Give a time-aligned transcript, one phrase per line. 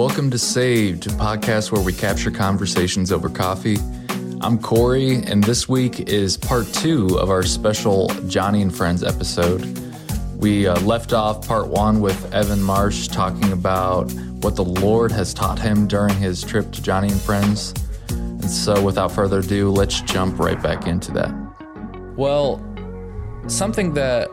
[0.00, 3.76] Welcome to Saved, a podcast where we capture conversations over coffee.
[4.40, 9.62] I'm Corey, and this week is part two of our special Joni and Friends episode.
[10.38, 14.10] We uh, left off part one with Evan Marsh talking about
[14.40, 17.74] what the Lord has taught him during his trip to Joni and Friends.
[18.08, 21.30] And so, without further ado, let's jump right back into that.
[22.16, 22.64] Well,
[23.48, 24.30] something that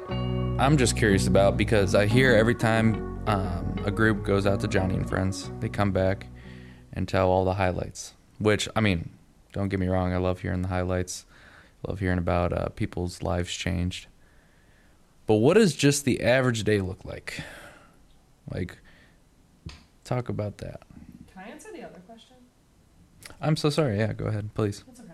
[0.61, 4.67] I'm just curious about because I hear every time um, a group goes out to
[4.67, 6.27] Joni and Friends, they come back
[6.91, 8.13] and tell all the highlights.
[8.37, 9.11] Which, I mean,
[9.53, 11.25] don't get me wrong, I love hearing the highlights.
[11.87, 14.07] Love hearing about uh, people's lives changed.
[15.25, 17.41] But what does just the average day look like?
[18.53, 18.77] Like,
[20.03, 20.81] talk about that.
[21.33, 22.35] Can I answer the other question?
[23.39, 23.99] I'm so sorry.
[23.99, 24.83] Yeah, go ahead, please.
[24.89, 25.11] It's okay.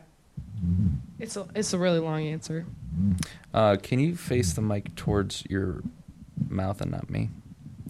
[1.19, 2.65] It's a it's a really long answer.
[3.53, 5.83] Uh, can you face the mic towards your
[6.49, 7.29] mouth and not me?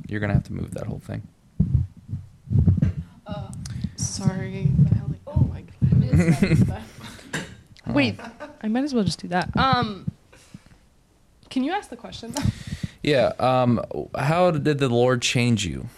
[0.07, 1.27] You're gonna have to move that whole thing.
[3.95, 4.67] Sorry.
[5.27, 6.83] Oh my god.
[7.87, 8.19] Wait,
[8.61, 9.55] I might as well just do that.
[9.55, 10.09] Um,
[11.49, 12.33] can you ask the question?
[13.05, 13.33] Yeah.
[13.37, 13.81] Um,
[14.17, 15.89] how did the Lord change you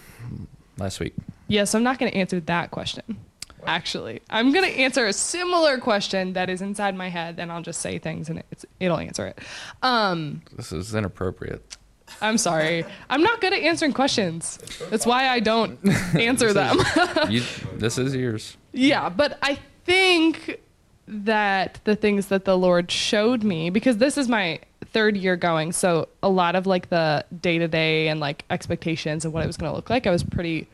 [0.79, 1.13] last week?
[1.47, 3.17] yes, I'm not going to answer that question.
[3.67, 7.61] Actually, I'm going to answer a similar question that is inside my head, and I'll
[7.61, 9.37] just say things and it's, it'll answer it.
[9.83, 11.77] Um, This is inappropriate.
[12.21, 12.85] I'm sorry.
[13.09, 14.57] I'm not good at answering questions.
[14.89, 15.79] That's why I don't
[16.15, 16.79] answer them.
[17.29, 17.43] You,
[17.75, 18.57] this is yours.
[18.71, 20.59] Yeah, but I think
[21.07, 25.71] that the things that the Lord showed me, because this is my third year going,
[25.71, 29.47] so a lot of like the day to day and like expectations of what it
[29.47, 30.67] was going to look like, I was pretty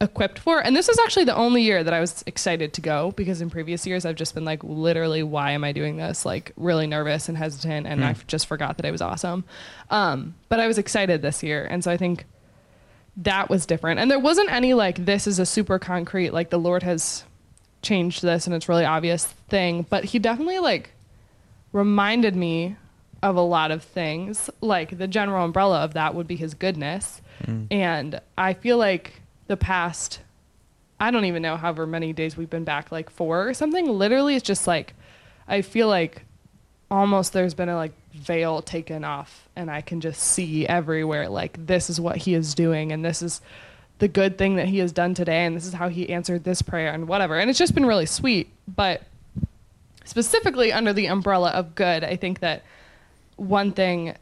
[0.00, 0.60] equipped for.
[0.60, 3.50] And this was actually the only year that I was excited to go because in
[3.50, 6.24] previous years I've just been like, literally, why am I doing this?
[6.24, 9.44] Like, really nervous and hesitant, and I just forgot that it was awesome.
[9.90, 12.24] Um, but I was excited this year, and so I think
[13.18, 14.00] that was different.
[14.00, 17.24] And there wasn't any like this is a super concrete like the Lord has
[17.82, 20.90] changed this and it's really obvious thing, but he definitely like
[21.72, 22.76] reminded me
[23.22, 24.48] of a lot of things.
[24.60, 27.20] Like the general umbrella of that would be his goodness.
[27.70, 30.20] And I feel like the past
[31.00, 33.86] I don't even know however many days we've been back, like four or something.
[33.88, 34.94] Literally it's just like
[35.48, 36.22] I feel like
[36.90, 41.66] almost there's been a like veil taken off and I can just see everywhere like
[41.66, 43.40] this is what he is doing and this is
[43.98, 46.62] the good thing that he has done today and this is how he answered this
[46.62, 47.36] prayer and whatever.
[47.36, 49.02] And it's just been really sweet, but
[50.04, 52.62] specifically under the umbrella of good, I think that
[53.36, 54.14] one thing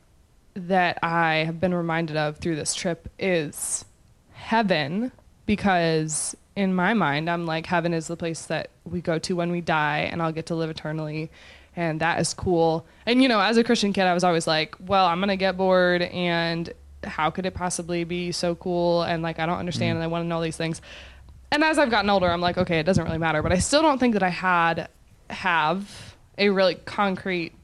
[0.54, 3.84] that I have been reminded of through this trip is
[4.32, 5.12] heaven
[5.48, 9.50] because in my mind I'm like heaven is the place that we go to when
[9.50, 11.31] we die and I'll get to live eternally
[11.75, 12.86] and that is cool.
[13.06, 15.37] And you know, as a Christian kid I was always like, well, I'm going to
[15.37, 16.70] get bored and
[17.03, 19.97] how could it possibly be so cool and like I don't understand mm.
[19.97, 20.82] and I want to know all these things.
[21.50, 23.81] And as I've gotten older, I'm like, okay, it doesn't really matter, but I still
[23.81, 24.88] don't think that I had
[25.31, 27.54] have a really concrete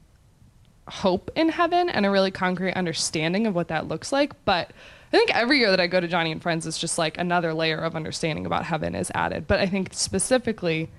[0.87, 4.33] hope in heaven and a really concrete understanding of what that looks like.
[4.43, 4.71] But
[5.15, 7.53] I think every year that I go to Joni and Friends, is just like another
[7.53, 9.47] layer of understanding about heaven is added.
[9.47, 10.89] But I think specifically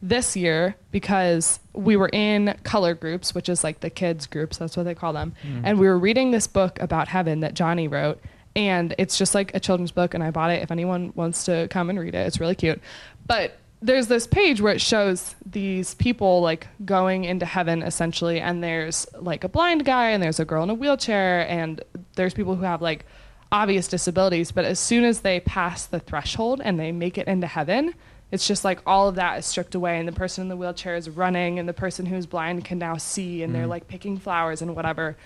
[0.00, 4.78] this year, because we were in color groups, which is like the kids' groups, that's
[4.78, 5.60] what they call them, mm-hmm.
[5.62, 8.18] and we were reading this book about heaven that Joni wrote.
[8.56, 11.68] And it's just like a children's book, and I bought it if anyone wants to
[11.68, 12.26] come and read it.
[12.26, 12.80] It's really cute.
[13.26, 18.62] But there's this page where it shows these people like going into heaven essentially and
[18.62, 21.82] there's like a blind guy and there's a girl in a wheelchair and
[22.14, 23.06] there's people who have like
[23.52, 27.46] obvious disabilities but as soon as they pass the threshold and they make it into
[27.46, 27.94] heaven
[28.32, 30.94] it's just like all of that is stripped away and the person in the wheelchair
[30.94, 33.70] is running and the person who's blind can now see and they're mm.
[33.70, 35.16] like picking flowers and whatever.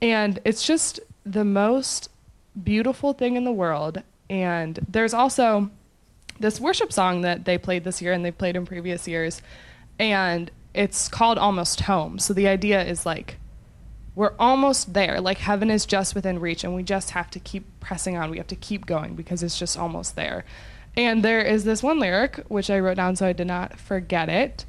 [0.00, 2.08] And it's just the most
[2.62, 4.02] beautiful thing in the world.
[4.30, 5.70] And there's also
[6.38, 9.42] this worship song that they played this year and they played in previous years
[9.98, 12.18] and it's called almost home.
[12.18, 13.38] So the idea is like
[14.14, 17.64] we're almost there like heaven is just within reach and we just have to keep
[17.80, 20.44] pressing on we have to keep going because it's just almost there
[20.96, 24.28] and there is this one lyric which i wrote down so i did not forget
[24.28, 24.64] it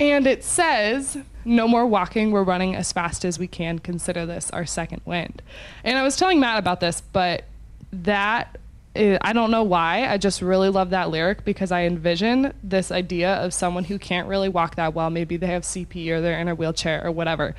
[0.00, 3.78] and it says, No more walking, we're running as fast as we can.
[3.78, 5.40] Consider this our second wind.
[5.84, 7.44] And I was telling Mat about this, but
[7.92, 8.58] that,
[8.96, 10.08] i- I don't know why.
[10.08, 14.26] I just really love that lyric because I envision this idea of someone who can't
[14.26, 15.10] really walk that well.
[15.10, 17.54] Maybe they have CP or they're in a wheelchair or whatever.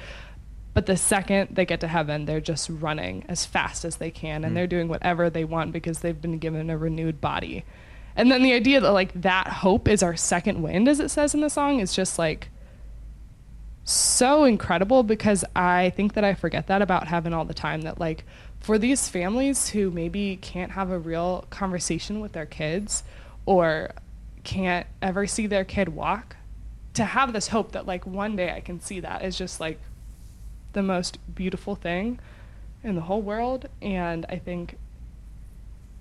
[0.75, 4.44] But the second they get to heaven, they're just running as fast as they can
[4.44, 4.56] and mm.
[4.56, 7.63] they're doing whatever they want because they've been given a renewed body.
[8.18, 11.33] And then the idea that like that hope is our second wind, as it says
[11.33, 12.50] in the song, is just like
[13.86, 17.98] so incredible because I think that I forget that about heaven all the time that
[17.98, 18.25] like
[18.60, 23.06] for these families who maybe can't have a real conversation with their kids
[23.45, 23.92] or
[24.44, 26.36] can't ever see their kid walk
[26.95, 29.80] to have this hope that like one day I can see that is just like
[30.75, 32.19] the most beautiful thing
[32.83, 34.77] in the whole world and I think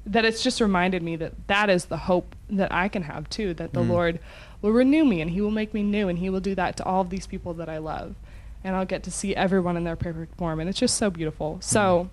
[0.07, 3.55] that it's just reminded me that that is the hope that I can have too
[3.55, 3.89] that the Mm.
[3.89, 4.21] Lord
[4.61, 6.85] will renew me and he will make me new and he will do that to
[6.85, 8.15] all of these people that I love
[8.63, 11.57] and I'll get to see everyone in their perfect form and it's just so beautiful.
[11.63, 12.11] So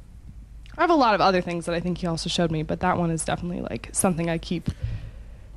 [0.78, 2.80] I have a lot of other things that I think he also showed me, but
[2.80, 4.70] that one is definitely like something I keep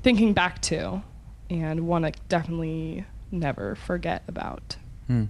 [0.02, 1.02] thinking back to
[1.48, 4.76] and want to definitely never forget about.
[5.06, 5.24] Hmm.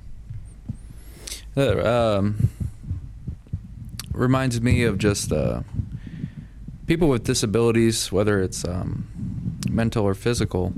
[1.54, 2.48] That um,
[4.12, 5.62] reminds me of just uh,
[6.86, 10.72] people with disabilities, whether it's um, mental or physical.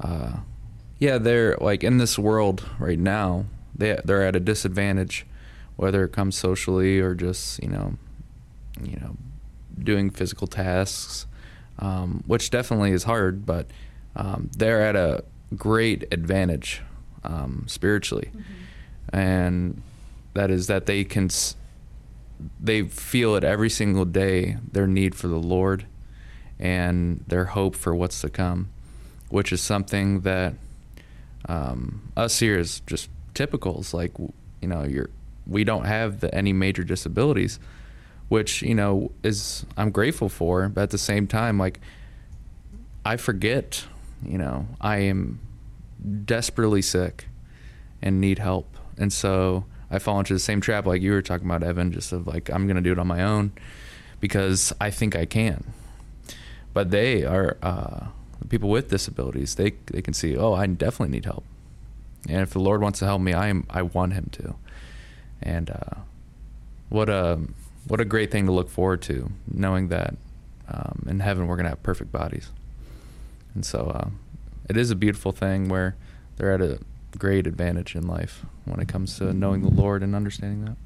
[0.00, 0.38] Uh,
[0.98, 3.46] yeah, they're like in this world right now.
[3.74, 5.26] They they're at a disadvantage,
[5.76, 7.94] whether it comes socially or just you know,
[8.82, 9.16] you know,
[9.78, 11.26] doing physical tasks,
[11.78, 13.44] um, which definitely is hard.
[13.46, 13.66] But
[14.14, 15.24] um, they're at a
[15.56, 16.82] great advantage
[17.24, 18.30] um, spiritually,
[19.12, 19.82] and
[20.36, 21.28] that is that they can
[22.60, 25.86] they feel it every single day their need for the Lord
[26.58, 28.68] and their hope for what's to come,
[29.28, 30.54] which is something that
[31.48, 33.92] um, us here is just typicals.
[33.92, 35.10] Like you know, you're
[35.46, 37.58] we don't have the, any major disabilities,
[38.28, 40.68] which you know is I'm grateful for.
[40.68, 41.80] But at the same time, like
[43.04, 43.84] I forget,
[44.24, 45.40] you know, I am
[46.24, 47.28] desperately sick
[48.02, 51.46] and need help, and so I fall into the same trap like you were talking
[51.46, 53.52] about, Evan, just of like I'm gonna do it on my own
[54.20, 55.64] because I think I can.
[56.72, 58.06] But they are uh,
[58.48, 59.54] people with disabilities.
[59.54, 61.44] They they can see, oh, I definitely need help,
[62.28, 64.56] and if the Lord wants to help me, I am I want Him to.
[65.42, 66.00] And uh,
[66.88, 67.40] what a
[67.86, 70.16] what a great thing to look forward to, knowing that
[70.68, 72.50] um, in heaven we're gonna have perfect bodies.
[73.54, 74.08] And so uh,
[74.68, 75.96] it is a beautiful thing where
[76.36, 76.80] they're at a
[77.18, 80.76] great advantage in life when it comes to knowing the Lord and understanding that.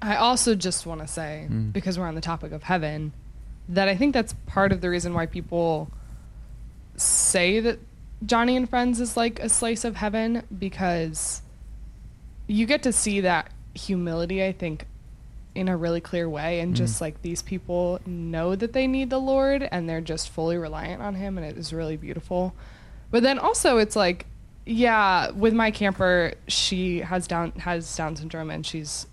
[0.00, 1.72] I also just want to say, Mm.
[1.72, 3.12] because we're on the topic of heaven,
[3.68, 5.90] that I think that's part of the reason why people
[6.96, 7.78] say that
[8.24, 11.42] Joni and Friends is like a slice of heaven because
[12.46, 14.86] you get to see that humility, I think,
[15.54, 16.60] in a really clear way.
[16.60, 17.00] And just Mm.
[17.02, 21.14] like these people know that they need the Lord and they're just fully reliant on
[21.14, 22.54] Him, and it is really beautiful.
[23.10, 24.26] But then also, it's like,
[24.64, 29.06] yeah, with my camper, she has down has Down syndrome and she's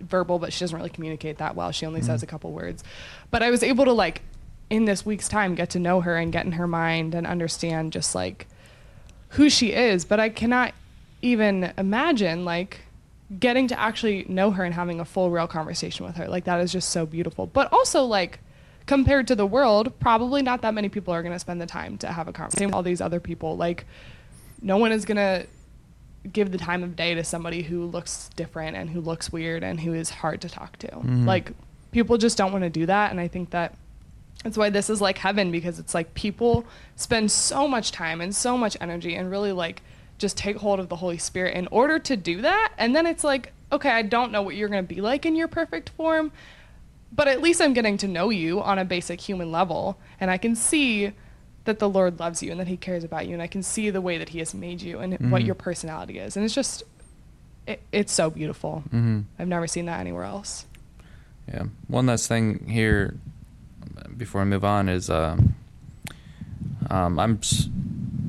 [0.00, 1.70] verbal, but she doesn't really communicate that well.
[1.72, 2.24] She only says Mhm.
[2.24, 2.82] a couple words.
[3.30, 4.22] But I was able to like
[4.68, 7.92] in this week's time get to know her and get in her mind and understand
[7.92, 8.46] just like
[9.30, 10.04] who she is.
[10.04, 10.72] But I cannot
[11.22, 12.80] even imagine like
[13.40, 16.28] getting to actually know her and having a full real conversation with her.
[16.28, 17.46] Like that is just so beautiful.
[17.46, 18.38] But also like
[18.86, 21.98] compared to the world, probably not that many people are going to spend the time
[21.98, 23.56] to have a conversation with all these other people.
[23.56, 23.84] Like
[24.62, 25.46] no one is going to
[26.32, 29.80] give the time of day to somebody who looks different and who looks weird and
[29.80, 30.88] who is hard to talk to.
[30.88, 31.24] Mhm.
[31.26, 31.52] Like
[31.92, 33.74] people just don't want to do that and I think that
[34.42, 36.64] that's why this is like heaven because it's like people
[36.96, 39.82] spend so much time and so much energy and really like
[40.18, 43.24] just take hold of the Holy Spirit in order to do that and then it's
[43.24, 46.30] like okay, I don't know what you're going to be like in your perfect form,
[47.12, 50.38] but at least I'm getting to know you on a basic human level and I
[50.38, 51.12] can see
[51.66, 53.90] that the Lord loves you and that he cares about you and I can see
[53.90, 55.46] the way that he has made you and what Mhm.
[55.46, 56.36] your personality is.
[56.36, 56.82] And it's just
[57.66, 58.82] it, it's so beautiful.
[58.88, 59.20] Mm-hmm.
[59.38, 60.66] I've never seen that anywhere else.
[61.52, 61.64] Yeah.
[61.88, 63.16] One last thing here
[64.16, 65.54] before I move on is um,
[66.90, 67.68] um, I'm s-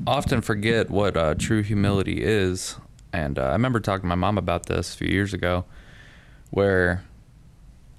[0.06, 2.76] often forget what uh, true humility is,
[3.12, 5.64] and uh, I remember talking to my mom about this a few years ago,
[6.50, 7.04] where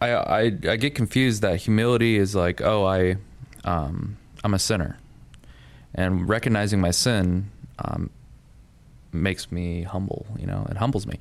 [0.02, 3.16] I I, I get confused that humility is like oh I
[3.64, 4.99] um, I'm a sinner,
[5.94, 8.10] and recognizing my sin um,
[9.12, 10.26] makes me humble.
[10.38, 11.20] You know, it humbles me.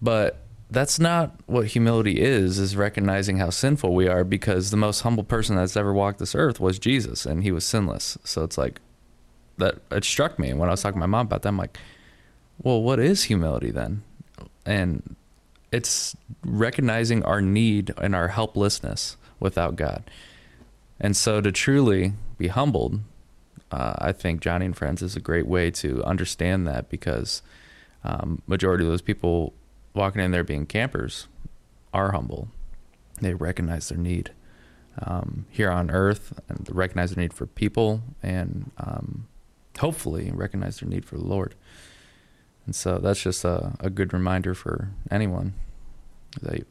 [0.00, 0.40] But
[0.70, 5.24] that's not what humility is, is recognizing how sinful we are because the most humble
[5.24, 8.18] person that's ever walked this earth was Jesus and he was sinless.
[8.22, 8.80] So it's like
[9.56, 11.48] that it struck me when I was talking to my mom about that.
[11.48, 11.78] I'm like,
[12.62, 14.02] well, what is humility then?
[14.66, 15.16] And
[15.72, 20.10] it's recognizing our need and our helplessness without God.
[21.00, 23.00] And so to truly be humbled,
[23.70, 27.42] uh, I think Joni and Friends is a great way to understand that because
[28.04, 29.52] um, majority of those people
[29.94, 31.26] walking in there being campers
[31.92, 32.48] are humble.
[33.20, 34.30] They recognize their need
[35.02, 39.26] um, here on earth and recognize their need for people and um,
[39.78, 41.54] hopefully recognize their need for the Lord.
[42.66, 45.54] And so that's just a, a good reminder for anyone
[46.42, 46.66] that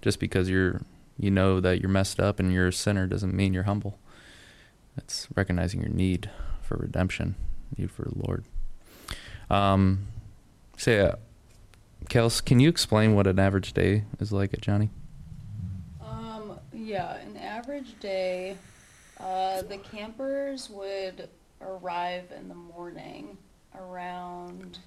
[0.00, 0.80] just because you're
[1.18, 3.98] you know that you're messed up and you're a sinner doesn't mean you're humble.
[4.96, 6.30] It's recognizing your need
[6.62, 7.36] for redemption,
[7.76, 8.44] need for the Lord.
[9.48, 10.08] Um,
[10.76, 11.16] say, uh,
[12.08, 14.88] Kels, can you explain what an average day is like at Joni?
[16.04, 18.56] Um, yeah, an average day,
[19.18, 21.28] uh, the campers would
[21.60, 23.36] arrive in the morning
[23.78, 24.78] around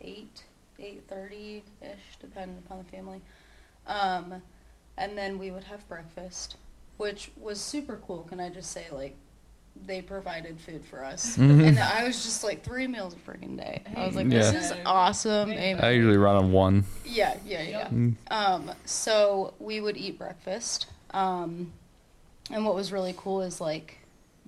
[0.00, 0.44] eight,
[0.78, 3.20] eight thirty ish, depending upon the family.
[3.86, 4.42] Um,
[4.96, 6.56] and then we would have breakfast,
[6.96, 8.22] which was super cool.
[8.28, 9.16] Can I just say, like,
[9.86, 11.66] they provided food for us, Mhm.
[11.68, 13.82] and I was just like three meals a freaking day.
[13.96, 14.58] I was like, this Yeah.
[14.60, 15.50] is awesome.
[15.52, 15.82] Amen.
[15.84, 16.84] I usually run on one.
[17.04, 17.88] Yeah, yeah, yeah.
[17.88, 18.16] Mm.
[18.30, 20.86] Um, so we would eat breakfast.
[21.12, 21.72] Um,
[22.50, 23.98] and what was really cool is like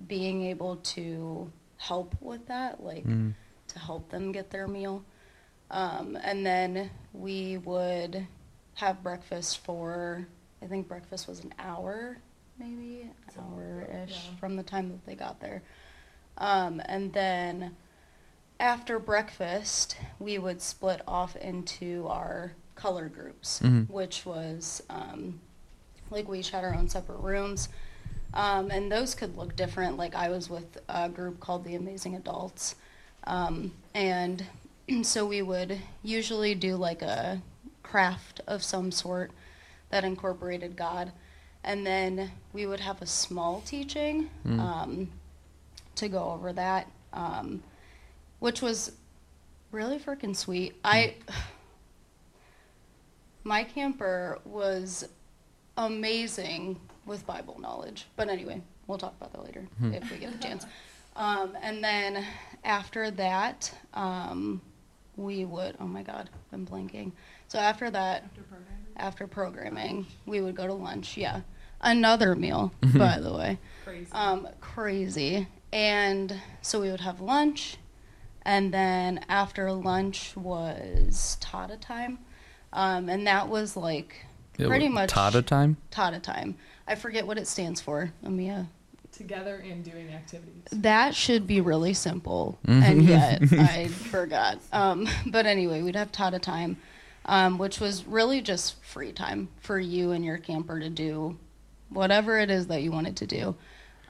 [0.07, 3.33] being able to help with that, like Mm.
[3.69, 5.03] to help them get their meal.
[5.71, 8.27] Um, and then we would
[8.75, 10.27] have breakfast for,
[10.61, 12.17] I think breakfast was an hour,
[12.57, 15.61] maybe an hour ish from the time that they got there.
[16.37, 17.75] Um, and then
[18.59, 23.89] after breakfast, we would split off into our color groups, Mhm.
[23.89, 25.39] which was um,
[26.09, 27.69] like we each had our own separate rooms.
[28.33, 29.97] Um, and those could look different.
[29.97, 32.75] Like I was with a group called the Amazing Adults.
[33.25, 34.45] Um, and
[35.03, 37.41] so we would usually do like a
[37.83, 39.31] craft of some sort
[39.89, 41.11] that incorporated God.
[41.63, 44.59] And then we would have a small teaching Mm.
[44.59, 45.09] um,
[45.95, 47.63] to go over that, um,
[48.39, 48.91] which was
[49.71, 50.75] really freaking sweet.
[50.83, 51.15] I,
[53.43, 55.07] my camper was
[55.77, 58.05] amazing with Bible knowledge.
[58.15, 59.93] But anyway, we'll talk about that later Hmm.
[59.93, 60.65] if we get the chance.
[61.15, 62.25] Um, and then
[62.63, 64.61] after that, um,
[65.15, 67.11] we would, oh my God, I'm blanking.
[67.47, 68.23] So after that,
[68.97, 71.17] after programming, we would go to lunch.
[71.17, 71.41] Yeah.
[71.83, 73.59] Another meal, by the way.
[73.83, 74.11] Crazy.
[74.13, 75.47] Um, crazy.
[75.73, 77.77] And so we would have lunch.
[78.43, 82.19] And then after lunch was Tada time.
[82.71, 84.25] Um, and that was like
[84.57, 85.77] It pretty was much Tada time.
[85.91, 86.55] Tada time.
[86.87, 88.67] I forget what it stands for, Amia.
[89.11, 90.63] Together and doing activities.
[90.71, 94.57] That should be really simple, and yet I forgot.
[94.71, 96.77] Um, but anyway, we'd have Tada time,
[97.25, 101.37] um, which was really just free time for you and your camper to do
[101.89, 103.55] whatever it is that you wanted to do.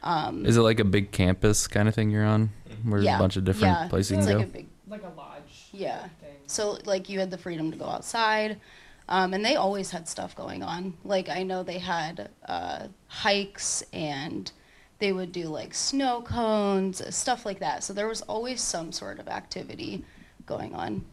[0.03, 2.49] Um, Is it like a big campus kind of thing you're on,
[2.83, 4.49] where there's yeah, a bunch of different yeah, places you it's can like go?
[4.49, 5.69] a big Like a lodge.
[5.71, 6.01] Yeah.
[6.01, 6.09] Thing.
[6.47, 8.59] So like you had the freedom to go outside,
[9.07, 10.95] um, and they always had stuff going on.
[11.05, 14.51] Like I know they had uh, hikes and
[14.99, 17.83] they would do like snow cones, stuff like that.
[17.83, 20.03] So there was always some sort of activity
[20.45, 21.05] going on.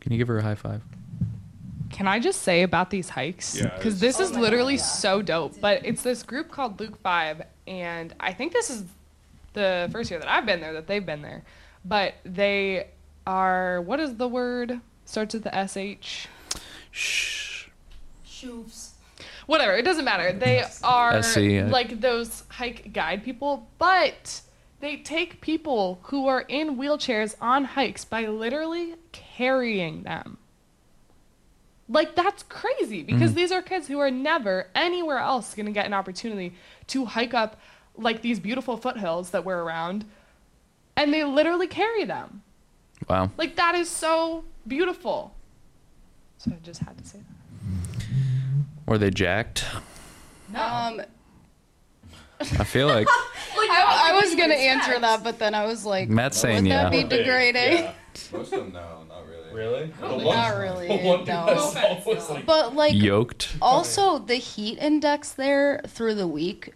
[0.00, 0.82] Can you give her a high five?
[2.02, 3.54] Can I just say about these hikes?
[3.56, 4.86] Yeah, Because it's- this Oh is my literally God, yeah.
[4.88, 5.60] so dope.
[5.60, 8.82] But it's this group called Luke Five, and I think this is
[9.52, 11.44] the first year that I've been there that they've been there.
[11.84, 12.88] But they
[13.24, 14.80] are what is the word?
[15.04, 16.26] Starts with the sh.
[16.90, 17.66] Shh.
[18.26, 18.88] Shoofs.
[19.46, 19.74] Whatever.
[19.76, 20.32] It doesn't matter.
[20.32, 24.40] They are SC, like those hike guide people, but
[24.80, 30.38] they take people who are in wheelchairs on hikes by literally carrying them.
[31.92, 33.34] Like that's crazy because Mhm.
[33.34, 36.54] these are kids who are never anywhere else going to get an opportunity
[36.88, 37.60] to hike up
[37.96, 40.06] like these beautiful foothills that we're around
[40.96, 42.42] and they literally carry them.
[43.08, 43.30] Wow.
[43.36, 45.34] Like that is so beautiful.
[46.38, 48.04] So I just had to say that.
[48.86, 49.64] Were they jacked?
[50.54, 51.02] Um,
[52.40, 56.36] I feel like I, I was gonna answer that, but then I was like, Mat's
[56.38, 57.02] would saying that yeah.
[57.02, 57.72] be degrading?
[57.84, 57.92] Yeah.
[58.32, 59.01] Most of them, no, not
[59.54, 59.92] really.
[60.00, 60.18] Really?
[60.18, 61.46] The Not really, the one dude no.
[61.46, 62.34] I saw offense, was no.
[62.34, 63.56] like, But like yoked.
[63.60, 66.74] Also, the heat index there through the week.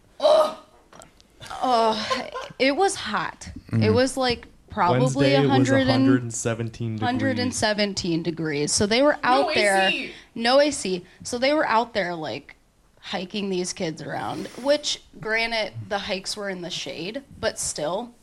[1.62, 3.50] Oh, it was hot.
[3.54, 3.94] It mm-hmm.
[3.94, 7.02] was like probably Wednesday it was and, 117 degrees.
[7.02, 8.72] 117 degrees.
[8.72, 9.88] So they were out No there.
[9.88, 10.12] AC.
[10.34, 11.04] No AC.
[11.22, 12.56] So they were out there like
[13.00, 18.15] hiking these kids around, which granted the hikes were in the shade, but still th-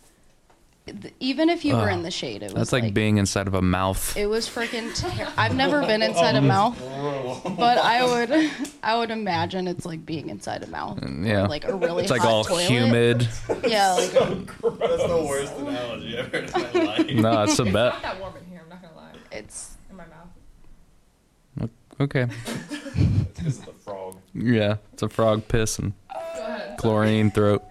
[1.19, 3.61] even if you were in the shade, it was That's like, being inside of a
[3.61, 4.17] mouth.
[4.17, 6.77] it was freaking ter- I've never been inside a mouth,
[7.57, 8.51] but I would
[8.83, 10.99] I would imagine it's like being inside a mouth.
[10.99, 11.47] Mm, yeah.
[11.47, 12.65] Like a really it's like hot all toilet.
[12.69, 13.27] humid.
[13.65, 17.09] Yeah, like That's the worst analogy I've heard in my life.
[17.11, 17.93] No, it's a It's bet.
[17.93, 18.61] not that warm in here.
[18.63, 19.13] I'm not gonna lie.
[19.31, 21.69] it's In my mouth.
[21.99, 22.23] Okay.
[22.23, 24.17] it's because of the frog.
[24.33, 26.77] Yeah, it's a frog piss and Go ahead.
[26.77, 27.63] chlorine throat.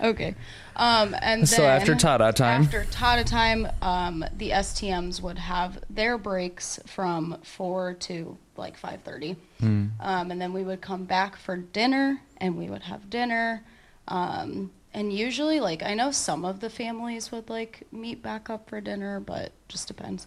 [0.00, 0.34] Okay.
[0.80, 2.62] Um, and So then after Tada time?
[2.62, 9.02] After Tada time, um, the STMs would have their breaks from four to like five
[9.02, 9.88] thirty, Hmm.
[10.00, 13.62] um, and then we would come back for dinner, and we would have dinner.
[14.08, 18.68] Um, and usually, like I know some of the families would like meet back up
[18.70, 20.26] for dinner, but just depends.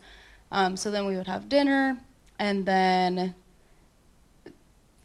[0.52, 1.98] Um, so then we would have dinner,
[2.38, 3.34] and then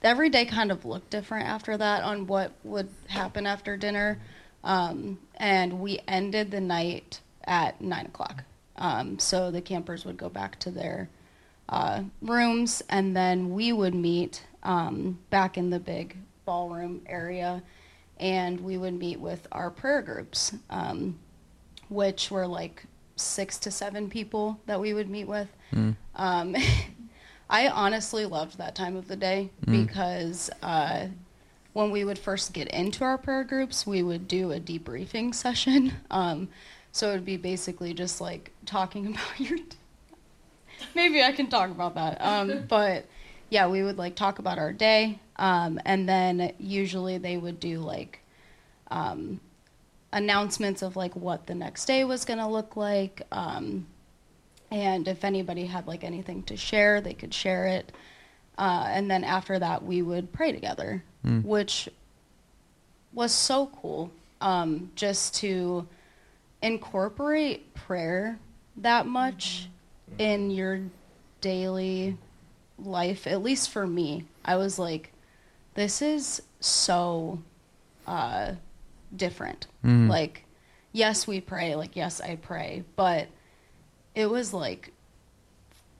[0.03, 4.19] every day kind of looked different after that on what would happen after dinner.
[4.65, 8.45] Um, and we ended the night at nine o'clock.
[8.77, 11.09] Um, so the campers would go back to their
[11.69, 17.63] uh, rooms, and then we would meet um, back in the big ballroom area,
[18.19, 21.19] and we would meet with our prayer groups, um,
[21.89, 22.85] which were like
[23.17, 25.49] six to seven people that we would meet with.
[26.15, 26.57] Um,
[27.51, 31.07] I honestly loved that time of the day because uh,
[31.73, 35.93] when we would first get into our prayer groups, we would do a debriefing session.
[36.11, 36.49] Um,
[36.91, 39.59] so it would be basically just like talking about your.
[40.95, 42.19] Maybe I can talk about that.
[42.21, 43.07] Um, but
[43.51, 45.21] yeah, we would like talk about our day.
[45.37, 48.21] Um, and then usually they would do like
[48.91, 49.41] um,
[50.13, 53.23] announcements of like what the next day was going to look like.
[53.31, 53.87] Um,
[54.71, 57.93] and if anybody had like anything to share, they could share it.
[58.57, 61.03] Uh, and then after that, we would pray together,
[61.43, 61.89] which
[63.13, 64.11] was so cool.
[64.41, 65.87] Um, just to
[66.63, 68.39] incorporate prayer
[68.77, 69.69] that much
[70.19, 70.81] in your
[71.41, 72.17] daily
[72.79, 75.13] life, at least for me, I was like,
[75.75, 77.41] this is so
[78.07, 78.53] uh,
[79.15, 79.67] different.
[80.09, 80.45] Like,
[80.93, 81.75] yes, we pray.
[81.75, 82.85] Like, yes, I pray.
[82.97, 83.29] But
[84.15, 84.93] it was like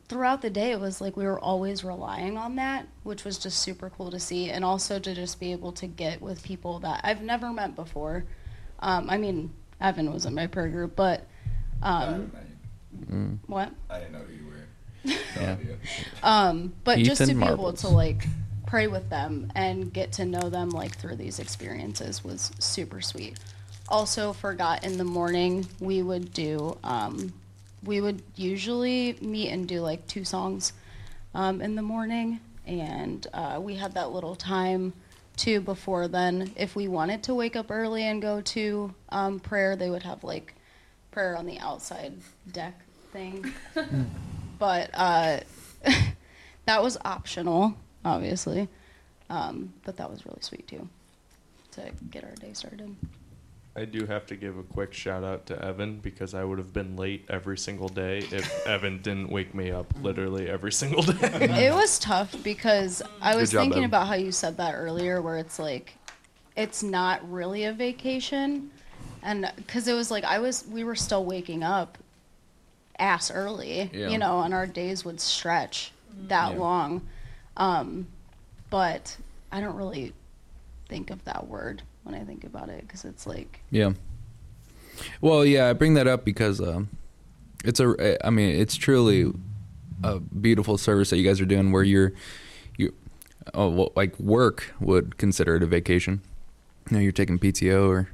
[0.09, 3.59] throughout the day it was like we were always relying on that which was just
[3.59, 7.01] super cool to see and also to just be able to get with people that
[7.05, 8.25] i've never met before
[8.81, 9.51] um, i mean
[9.81, 11.27] evan was in my prayer group but
[11.83, 12.33] um,
[13.47, 14.55] what I didn't know who you were.
[15.37, 15.53] No Yeah.
[15.53, 15.77] idea.
[16.23, 18.27] um, but just to Ethan be able to like
[18.67, 23.39] pray with them and get to know them like through these experiences was super sweet.
[23.89, 27.33] Also, forgot in the morning we would do um,
[27.89, 30.75] we would usually meet and do like two songs
[31.35, 34.93] um, in the morning, and uh, we had that little time
[35.37, 36.53] too before then.
[36.55, 40.23] If we wanted to wake up early and go to um, prayer, they would have
[40.23, 40.55] like
[41.11, 42.13] prayer on the outside
[42.53, 42.79] deck
[43.13, 43.43] thing
[44.59, 45.41] but uh,
[46.67, 47.75] that was optional,
[48.05, 48.69] obviously.
[49.31, 50.89] Um, but that was really sweet too,
[51.73, 52.95] to get our day started.
[53.79, 56.73] I do have to give a quick shout out to Evan because I would have
[56.73, 61.17] been late every single day if Evan didn't wake me up literally every single day.
[61.69, 65.37] it was tough because I was job, thinking about how you said that earlier, where
[65.37, 65.95] it's like,
[66.57, 68.73] it's not really a vacation,
[69.23, 71.99] and because it was like I was, we were still waking up
[72.99, 74.09] ass early, Yeah.
[74.09, 75.93] you know, and our days would stretch
[76.27, 76.59] that Yeah.
[76.59, 77.07] long,
[77.57, 78.09] um,
[78.71, 79.17] but
[79.53, 80.15] I don't really
[80.89, 83.93] think of that word when I think about it because it's like Yeah.
[85.21, 86.89] Well, yeah, I bring that up because um,
[87.65, 88.27] it's a.
[88.27, 89.33] I mean, it's truly
[90.03, 92.13] a beautiful service that you guys are doing, where you're,
[92.77, 92.93] you,
[93.55, 96.21] oh, well, like work would consider it a vacation.
[96.91, 98.11] You know, you're taking PTO or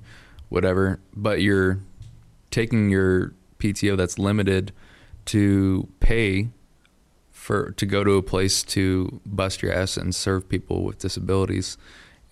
[0.50, 1.78] whatever, but you're
[2.50, 4.72] taking your PTO that's limited
[5.26, 6.48] to pay
[7.30, 11.78] for to go to a place to bust your ass and serve people with disabilities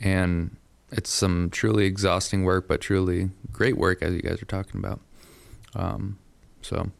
[0.01, 0.57] and
[0.93, 5.01] it's some truly exhausting work but truly great work as you guys are talking about
[5.75, 6.19] um,
[6.61, 6.91] so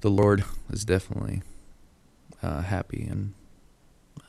[0.00, 1.42] the lord is definitely
[2.42, 3.32] uh, happy and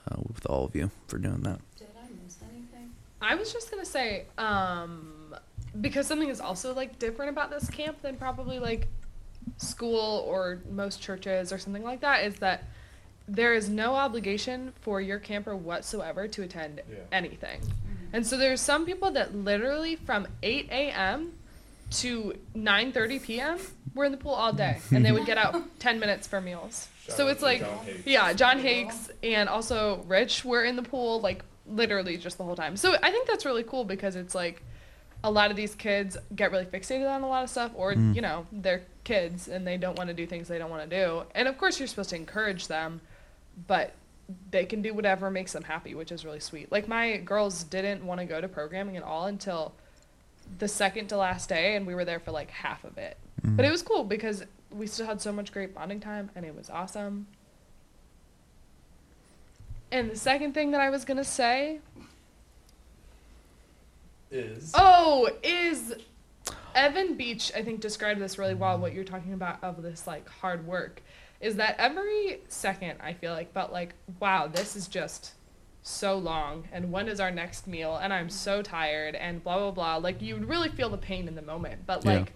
[0.09, 2.91] uh, with all of you for doing that Did I miss anything?
[3.21, 5.35] I was just gonna say, um,
[5.79, 8.87] because something is also like different about this camp than probably like
[9.57, 12.63] school or most churches or something like that is that
[13.27, 16.97] there is no obligation for your camper whatsoever to attend Yeah.
[17.11, 17.61] anything.
[18.13, 21.33] And so there's some people that literally from 8 a.m.
[21.91, 23.57] to 9:30 p.m.
[23.93, 26.87] were in the pool all day, and they would get out 10 minutes for meals.
[27.05, 31.21] Shout so it's like, John yeah, John Hakes and also Rich were in the pool
[31.21, 32.77] like literally just the whole time.
[32.77, 34.61] So I think that's really cool because it's like
[35.23, 38.15] a lot of these kids get really fixated on a lot of stuff, or mm.
[38.15, 41.05] you know, they're kids and they don't want to do things they don't want to
[41.05, 41.23] do.
[41.35, 43.01] And of course, you're supposed to encourage them,
[43.67, 43.93] but
[44.51, 46.71] they can do whatever makes them happy, which is really sweet.
[46.71, 49.73] Like my girls didn't want to go to programming at all until
[50.59, 53.17] the second to last day, and we were there for like half of it.
[53.41, 53.55] Mm-hmm.
[53.55, 56.55] But it was cool because we still had so much great bonding time, and it
[56.55, 57.27] was awesome.
[59.91, 61.79] And the second thing that I was gonna say
[64.31, 64.71] is.
[64.73, 65.93] Oh, is
[66.73, 68.77] Evan Beach, I think, described this really well.
[68.77, 71.01] What you're talking about of this like hard work
[71.41, 75.31] is that every second I feel like felt like, wow, this is just
[75.83, 76.67] so long.
[76.71, 77.95] And when is our next meal?
[77.97, 79.95] And I'm so tired and blah, blah, blah.
[79.97, 81.85] Like you really feel the pain in the moment.
[81.87, 82.11] But Yeah.
[82.19, 82.33] like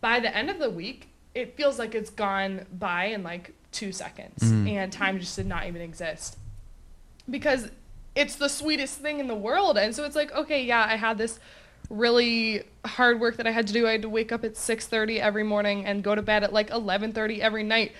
[0.00, 3.92] by the end of the week, it feels like it's gone by in like two
[3.92, 4.68] seconds Mhm.
[4.68, 6.36] and time just did not even exist
[7.28, 7.70] because
[8.16, 9.78] it's the sweetest thing in the world.
[9.78, 11.38] And so it's like, okay, yeah, I had this
[11.88, 13.86] really hard work that I had to do.
[13.86, 16.70] I had to wake up at 6:30 every morning and go to bed at like
[16.70, 17.92] 11:30 every night.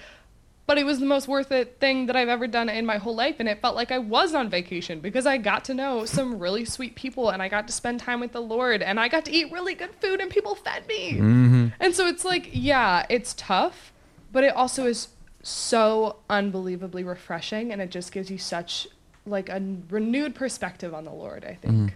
[0.71, 3.17] But it was the most worth it thing that I've ever done in my whole
[3.17, 6.39] life and it felt like I was on vacation because I got to know some
[6.39, 9.25] really sweet people and I got to spend time with the Lord and I got
[9.25, 11.15] to eat really good food and people fed me.
[11.15, 11.67] Mm-hmm.
[11.81, 13.93] And so it's like, yeah, it's tough,
[14.31, 15.09] but it also is
[15.43, 18.87] so unbelievably refreshing and it just gives you such
[19.27, 21.95] like a renewed perspective on the Lord, I think.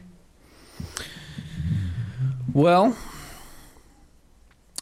[2.53, 2.97] Well,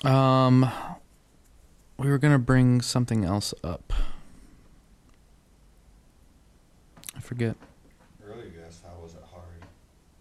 [0.02, 0.72] um,
[2.02, 3.92] we were gonna bring something else up.
[7.16, 7.54] I forget.
[8.26, 9.44] Earlier you asked how was it hard.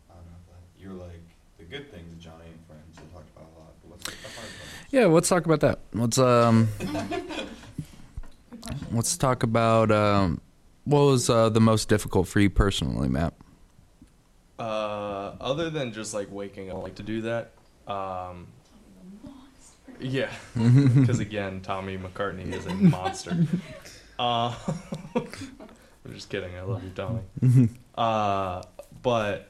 [0.09, 0.61] I don't know if that.
[0.83, 1.23] You're like
[1.57, 2.97] the good things, Joni and friends.
[2.97, 3.73] You talked about a lot.
[3.81, 4.47] But what's the hard part?
[4.91, 5.79] Yeah, let's talk about that.
[5.93, 6.67] Let's um,
[8.91, 10.39] let's talk about um,
[10.83, 13.33] what was uh, the most difficult for you personally, Mat?
[14.59, 17.53] Uh, other than just like waking up like to do that,
[17.87, 18.45] um,
[20.01, 23.37] yeah, because again, Tommy McCartney is a monster.
[24.19, 24.53] Uh,
[25.15, 26.55] I'm just kidding.
[26.55, 27.21] I love you, Tommy.
[27.95, 28.61] Uh,
[29.01, 29.49] but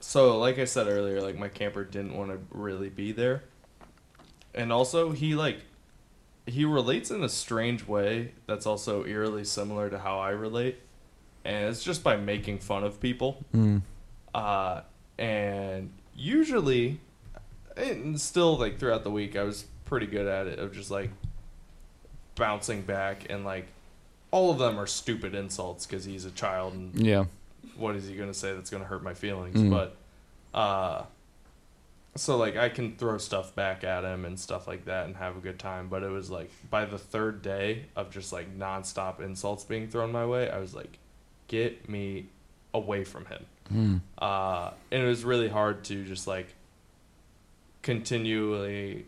[0.00, 3.42] so like I said earlier, like my camper didn't want to really be there,
[4.54, 5.58] and also he like
[6.46, 10.78] he relates in a strange way that's also eerily similar to how I relate,
[11.44, 13.44] and it's just by making fun of people.
[13.54, 13.82] Mm.
[14.34, 14.82] Uh,
[15.18, 17.00] and usually,
[17.82, 21.10] and still like throughout the week, I was pretty good at it of just like
[22.36, 23.66] bouncing back and like
[24.30, 27.24] all of them are stupid insults because he's a child and Yeah.
[27.76, 29.56] what is he gonna say that's gonna hurt my feelings?
[29.56, 29.70] Mm.
[29.70, 29.96] But
[30.58, 31.04] uh
[32.16, 35.36] so like I can throw stuff back at him and stuff like that and have
[35.36, 35.88] a good time.
[35.88, 40.10] But it was like by the third day of just like nonstop insults being thrown
[40.12, 40.98] my way, I was like,
[41.48, 42.26] get me
[42.72, 43.44] away from him.
[43.72, 44.00] Mm.
[44.18, 46.54] Uh and it was really hard to just like
[47.82, 49.06] continually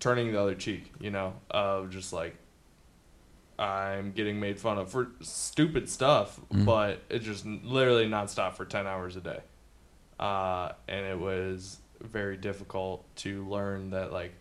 [0.00, 2.36] turning the other cheek, you know, of just like
[3.58, 6.64] I'm getting made fun of for stupid stuff, Mhm.
[6.64, 9.40] but it just literally nonstop for 10 hours a day.
[10.18, 14.32] Uh, and it was very difficult to learn that, like,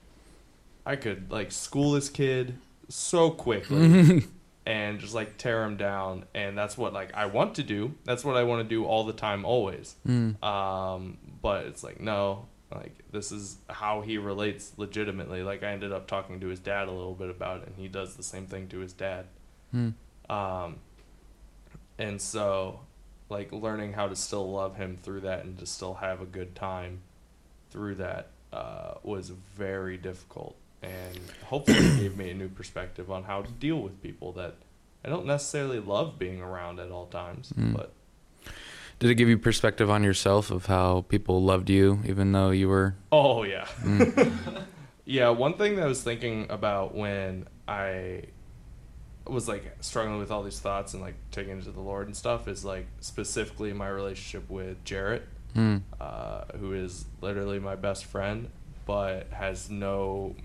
[0.86, 2.58] I could, like, school this kid
[2.90, 4.24] so quickly
[4.66, 6.26] and just, like, tear him down.
[6.34, 7.94] And that's what, like, I want to do.
[8.06, 9.96] That's what I want to do all the time, always.
[10.08, 10.44] Mm.
[10.44, 15.44] Um, but it's like no, like this is how he relates legitimately.
[15.44, 17.88] Like I ended up talking to his dad a little bit about it, and he
[17.88, 19.26] does the same thing to his dad.
[19.74, 19.94] Mm.
[20.30, 20.78] Um,
[21.98, 22.80] and so,
[23.30, 26.56] like learning how to still love him through that and to still have a good
[26.56, 27.02] time
[27.70, 33.24] through that uh, was very difficult, and hopefully it gave me a new perspective on
[33.24, 34.56] how to deal with people that
[35.06, 37.74] I don't necessarily love being around at all times, Mm.
[37.76, 37.94] but.
[39.00, 42.70] Did it give you perspective on yourself of how people loved you, even though you
[42.70, 42.96] were?
[43.12, 43.66] Oh yeah.
[43.82, 44.64] Mm.
[45.06, 48.24] yeah, one thing that I was thinking about when I
[49.26, 52.16] was like struggling with all these thoughts and like taking it to the Lord and
[52.16, 55.24] stuff is like specifically my relationship with Jarrett,
[55.56, 55.82] Mm.
[56.02, 58.50] uh, who is literally my best friend,
[58.88, 60.36] but has no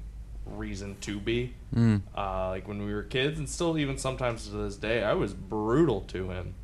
[0.44, 1.54] reason to be.
[1.74, 2.02] Mm.
[2.16, 5.32] Uh, like when we were kids, and still even sometimes to this day, I was
[5.34, 6.54] brutal to him,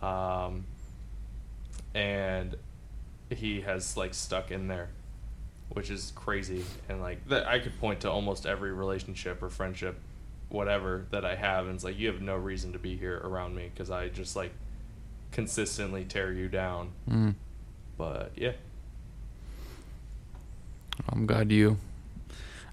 [0.00, 0.64] um,
[1.94, 2.56] and
[3.30, 4.88] he has like stuck in there,
[5.70, 6.64] which is crazy.
[6.88, 9.98] And like that, I could point to almost every relationship or friendship,
[10.48, 13.54] whatever that I have, and it's like you have no reason to be here around
[13.54, 14.52] me because I just like
[15.32, 16.90] consistently tear you down.
[17.08, 17.34] Mm.
[17.96, 18.52] But yeah,
[21.08, 21.78] I'm glad you.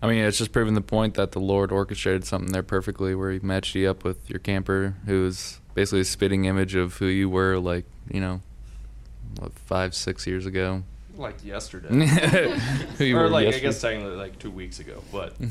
[0.02, 3.32] I mean, it's just proving the point that the Lord orchestrated something there perfectly, where
[3.32, 7.08] He matched you up with your camper, who is basically a spitting image of who
[7.08, 8.42] you were, like you know,
[9.40, 10.84] what five, six years ago.
[11.16, 11.90] like yesterday,
[12.98, 15.34] who you or were like I guess technically like two weeks ago, but.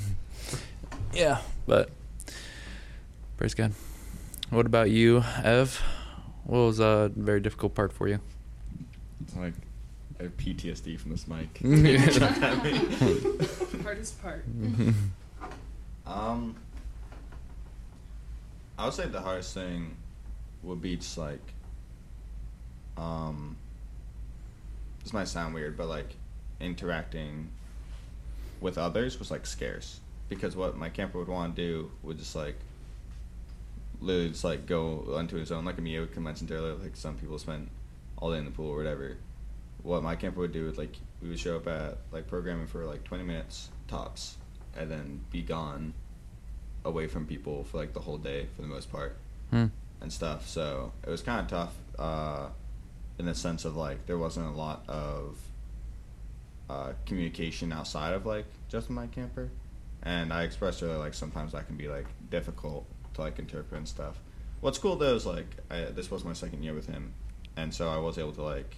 [1.12, 1.90] Yeah, but
[3.36, 3.72] praise God.
[4.50, 5.80] What about you, Ev?
[6.42, 8.18] What was a very difficult part for you?
[9.36, 9.54] Like
[10.18, 11.56] I have PTSD from this mic.
[13.84, 14.44] Hardest part.
[16.04, 16.56] Um,
[18.76, 19.96] I would say the hardest thing
[20.64, 21.40] would be just like,
[22.96, 23.56] um,
[25.04, 26.16] this might sound weird, but like
[26.60, 27.50] interacting
[28.60, 30.00] with others was like scarce.
[30.28, 32.56] Because what my camper would want to do would just like
[34.00, 37.68] literally just like go onto his own like Emilio mentioned earlier like some people spend
[38.18, 39.16] all day in the pool or whatever.
[39.82, 42.84] What my camper would do is like we would show up at like programming for
[42.84, 44.36] like 20 minutes tops
[44.76, 45.92] and then be gone
[46.84, 49.16] away from people for like the whole day for the most part
[49.50, 49.66] Hmm.
[50.00, 50.48] and stuff.
[50.48, 51.74] So it was kind of tough.
[51.98, 52.48] Uh,
[53.18, 55.38] in the sense of like there wasn't a lot of
[56.68, 59.50] uh, communication outside of like just my camper.
[60.02, 63.88] And i expressed earlier like sometimes that can be like difficult to like interpret and
[63.88, 64.18] stuff.
[64.60, 67.14] What's cool though is like I, this was my second year with him.
[67.56, 68.76] And so i was able to like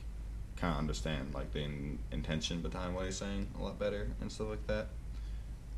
[0.57, 4.31] kind of understand like the in- intention behind what he's saying a lot better and
[4.31, 4.89] stuff like that.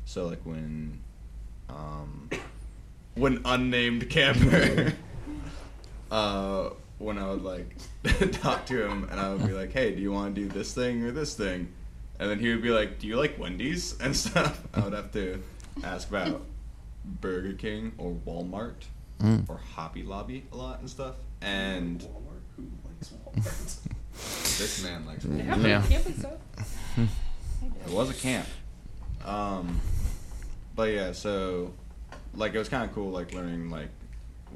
[0.05, 0.99] So like when
[1.69, 2.29] um
[3.15, 4.93] when unnamed camper
[6.11, 7.75] uh when i would like
[8.31, 10.73] talk to him and i would be like hey do you want to do this
[10.73, 11.67] thing or this thing
[12.19, 15.11] and then he would be like do you like wendy's and stuff i would have
[15.11, 15.41] to
[15.83, 16.41] ask about
[17.05, 18.73] burger king or walmart
[19.21, 19.49] Mm.
[19.49, 22.39] or hobby lobby a lot and stuff and Walmart?
[22.55, 24.57] Who likes Walmart?
[24.57, 25.81] this man likes They walmart have Yeah.
[25.81, 26.05] camp.
[27.85, 28.47] It was a camp.
[29.25, 29.81] Um,
[30.73, 31.73] but yeah, so
[32.33, 33.89] like it was kind of cool, like learning like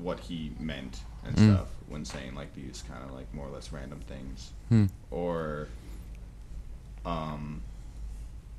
[0.01, 1.53] what he meant and Mm.
[1.55, 4.85] stuff when saying like these kind of like more or less random things, Hmm.
[5.11, 5.67] or
[7.05, 7.61] um,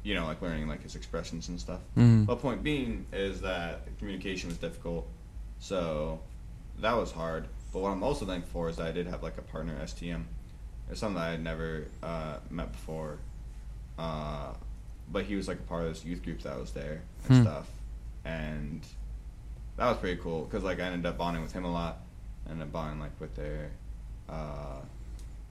[0.02, 1.80] you know, like learning like his expressions and stuff.
[1.96, 2.26] Mhm.
[2.26, 5.06] But point being is that communication was difficult,
[5.60, 6.20] so
[6.80, 7.46] that was hard.
[7.72, 10.24] But what I'm also thankful for is that I did have like a partner STM.
[10.90, 13.18] It's something that I had never uh, met before.
[13.98, 14.52] Uh,
[15.10, 17.42] but he was like a part of this youth group that was there and Hmm.
[17.42, 17.68] stuff,
[18.24, 18.86] and
[19.76, 21.98] that was pretty cool because like I ended up bonding with him a lot,
[22.48, 23.70] ended up bonding like with their
[24.28, 24.80] uh,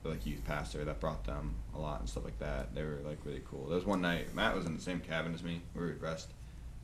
[0.04, 2.74] like youth pastor that brought them a lot and stuff like that.
[2.76, 3.66] They were like really cool.
[3.68, 5.62] There was one night Mat was in the same cabin as me.
[5.76, 6.30] We would rest,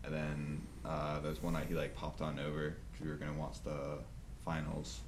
[0.04, 3.18] and then uh, there was one night he like popped on over because we were
[3.18, 3.98] gonna watch the
[4.46, 5.00] finals.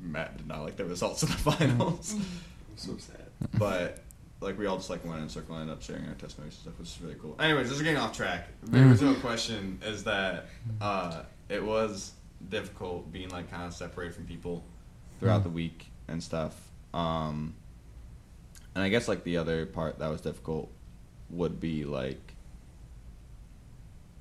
[0.00, 2.24] Mat did not like the results of the finals, I'm
[2.76, 3.28] so sad.
[3.58, 4.00] but
[4.40, 6.54] like we all just like went in a circle and ended up sharing our testimonies
[6.54, 7.34] and stuff, which is really cool.
[7.40, 8.48] Anyways, this is getting off track.
[8.64, 10.46] The original question is that
[10.80, 12.12] uh, it was
[12.48, 14.64] difficult being like kind of separated from people
[15.20, 16.54] throughout the week and stuff.
[16.92, 17.54] Um,
[18.74, 20.70] and I guess like the other part that was difficult
[21.30, 22.34] would be like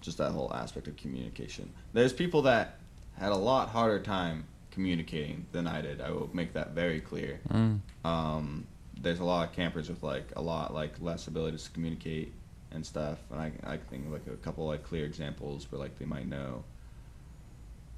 [0.01, 1.71] just that whole aspect of communication.
[1.93, 2.79] There's people that
[3.17, 6.01] had a lot harder time communicating than I did.
[6.01, 7.39] I will make that very clear.
[7.49, 7.79] Mm.
[8.03, 8.67] Um,
[8.99, 12.33] there's a lot of campers with like a lot like less ability to communicate
[12.71, 15.97] and stuff, and I I can think like a couple like clear examples where like
[15.99, 16.63] they might know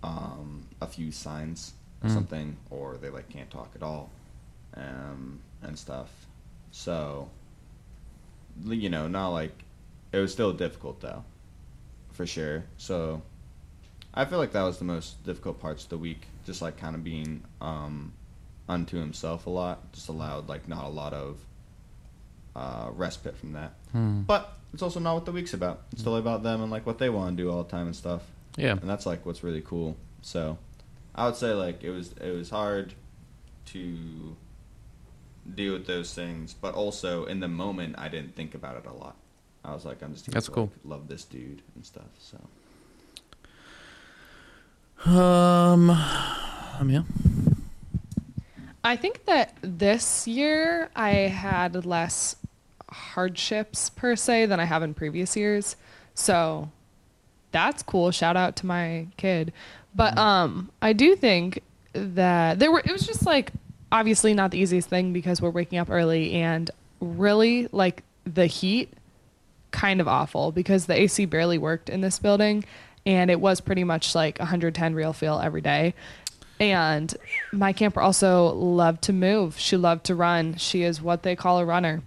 [0.03, 2.13] um, a few signs or Mm.
[2.13, 4.09] something, or they like can't talk at all,
[4.75, 6.09] um, and stuff.
[6.71, 7.29] So,
[8.65, 9.63] you know, not like
[10.11, 11.23] it was still difficult though,
[12.11, 12.65] for sure.
[12.77, 13.21] So,
[14.13, 16.95] I feel like that was the most difficult parts of the week, just like kind
[16.95, 18.13] of being um,
[18.69, 21.39] unto himself a lot, just allowed like not a lot of
[22.55, 23.73] uh, respite from that.
[23.91, 24.21] Hmm.
[24.21, 25.81] But it's also not what the week's about.
[25.91, 27.95] It's still about them and like what they want to do all the time and
[27.95, 28.21] stuff.
[28.57, 28.71] Yeah.
[28.71, 29.97] And that's like what's really cool.
[30.21, 30.57] So,
[31.13, 32.93] I would say like it was it was hard
[33.67, 34.35] to
[35.53, 38.93] deal with those things, but also in the moment I didn't think about it a
[38.93, 39.15] lot.
[39.63, 40.63] I was like, I'm just here That's to, cool.
[40.63, 42.03] like, love this dude and stuff.
[42.19, 42.37] So
[45.09, 47.03] Um, um, yeah.
[48.83, 52.35] I think that this year I had less
[52.91, 55.75] hardships per se than I have in previous years.
[56.13, 56.69] So
[57.55, 58.11] that's cool.
[58.11, 59.53] Shout out to my kid.
[59.95, 61.61] But um I do think
[61.93, 63.53] that there were it was just like
[63.91, 68.91] obviously not the easiest thing because we're waking up early and really like the heat
[69.71, 72.65] kind of awful because the AC barely worked in this building
[73.05, 75.93] and it was pretty much like 110 real feel every day.
[76.59, 77.13] And
[77.53, 79.57] my camper also loved to move.
[79.59, 80.55] She loved to run.
[80.55, 82.01] She is what they call a runner.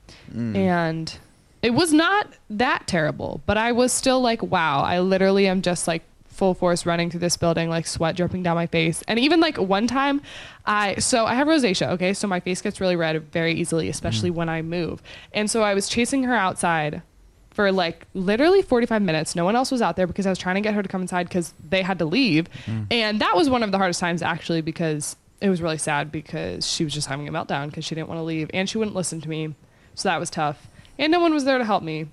[0.56, 1.18] And
[1.62, 5.88] it was not that terrible, but I was still like, wow, I literally am just
[5.88, 9.02] like full force running through this building, like sweat dripping down my face.
[9.08, 10.22] And even like one time,
[10.66, 12.14] I, so I have rosacea, okay?
[12.14, 14.38] So my face gets really red very easily, especially mm-hmm.
[14.38, 15.02] when I move.
[15.32, 17.02] And so I was chasing her outside
[17.50, 19.34] for like literally 45 minutes.
[19.34, 21.02] No one else was out there because I was trying to get her to come
[21.02, 22.48] inside because they had to leave.
[22.66, 22.86] Mm.
[22.92, 26.70] And that was one of the hardest times actually because it was really sad because
[26.70, 28.94] she was just having a meltdown because she didn't want to leave and she wouldn't
[28.94, 29.56] listen to me.
[29.96, 30.68] So that was tough.
[30.98, 32.06] And no one was there to help me.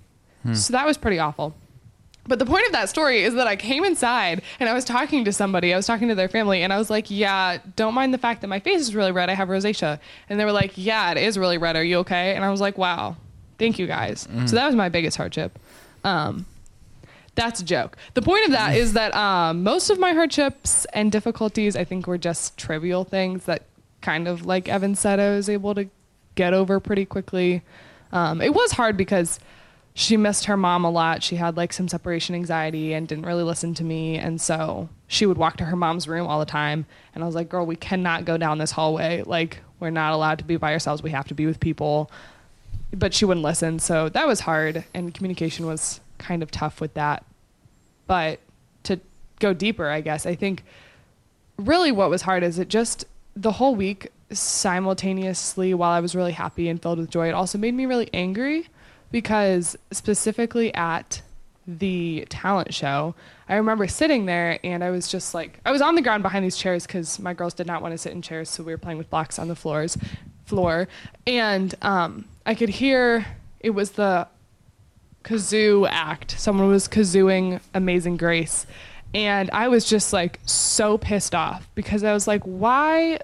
[0.54, 1.56] So that was pretty awful.
[2.28, 5.26] But the point of that story is that I came inside and I was talking
[5.26, 5.74] to somebody.
[5.74, 8.42] I was talking to their family, and I was like, "Yeah, don't mind the fact
[8.42, 9.30] that my face is really red.
[9.30, 11.76] I have rosacea." And they were like, "Yeah, it is really red.
[11.76, 13.16] Are you okay?" And I was like, "Wow,
[13.60, 15.58] thank you guys." So that was my biggest hardship.
[16.04, 16.46] Um,
[17.36, 17.98] that's a joke.
[18.14, 22.08] The point of that is that um, most of my hardships and difficulties, I think,
[22.08, 23.64] were just trivial things that
[24.02, 25.88] kind of, like Evan said, I was able to
[26.36, 27.62] get over pretty quickly.
[28.16, 29.40] Um, it was hard because
[29.94, 31.22] she missed her mom a lot.
[31.22, 34.18] She had like some separation anxiety and didn't really listen to me.
[34.18, 36.86] And so she would walk to her mom's room all the time.
[37.14, 39.22] And I was like, girl, we cannot go down this hallway.
[39.26, 41.04] Like, we're not allowed to be by ourselves.
[41.04, 42.10] We have to be with people.
[42.94, 43.80] But she wouldn't listen.
[43.80, 44.86] So that was hard.
[44.94, 47.26] And communication was kind of tough with that.
[48.08, 48.40] But
[48.84, 49.02] to
[49.40, 50.64] go deeper, I guess, I think
[51.58, 56.32] really what was hard is it just the whole week simultaneously while I was really
[56.32, 58.68] happy and filled with joy, it also made me really angry
[59.12, 61.22] because specifically at
[61.68, 63.16] the talent show,
[63.48, 66.46] I remember sitting there and I was just like, I was on the ground behind
[66.46, 68.78] these chairs because my girls did not want to sit in chairs, so we were
[68.78, 69.98] playing with blocks on the floors,
[70.46, 70.88] floor,
[71.26, 73.26] and um, I could hear
[73.60, 74.28] it was the
[75.24, 76.40] kazoo act.
[76.40, 78.68] Someone was kazooing Amazing Grace.
[79.14, 83.20] And I was just like so pissed off because I was like, why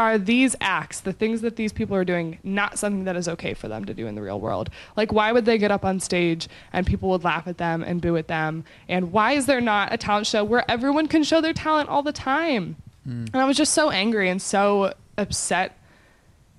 [0.00, 3.52] are these acts, the things that these people are doing, not something that is okay
[3.52, 4.70] for them to do in the real world?
[4.96, 8.00] Like, why would they get up on stage and people would laugh at them and
[8.00, 8.64] boo at them?
[8.88, 12.02] And why is there not a talent show where everyone can show their talent all
[12.02, 12.76] the time?
[13.04, 13.26] Hmm.
[13.34, 15.78] And I was just so angry and so upset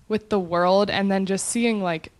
[0.08, 2.12] with the world and then just seeing like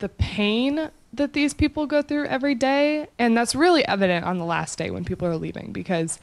[0.00, 4.44] the pain that these people go through every day and that's really evident on the
[4.44, 6.18] last day when people are leaving because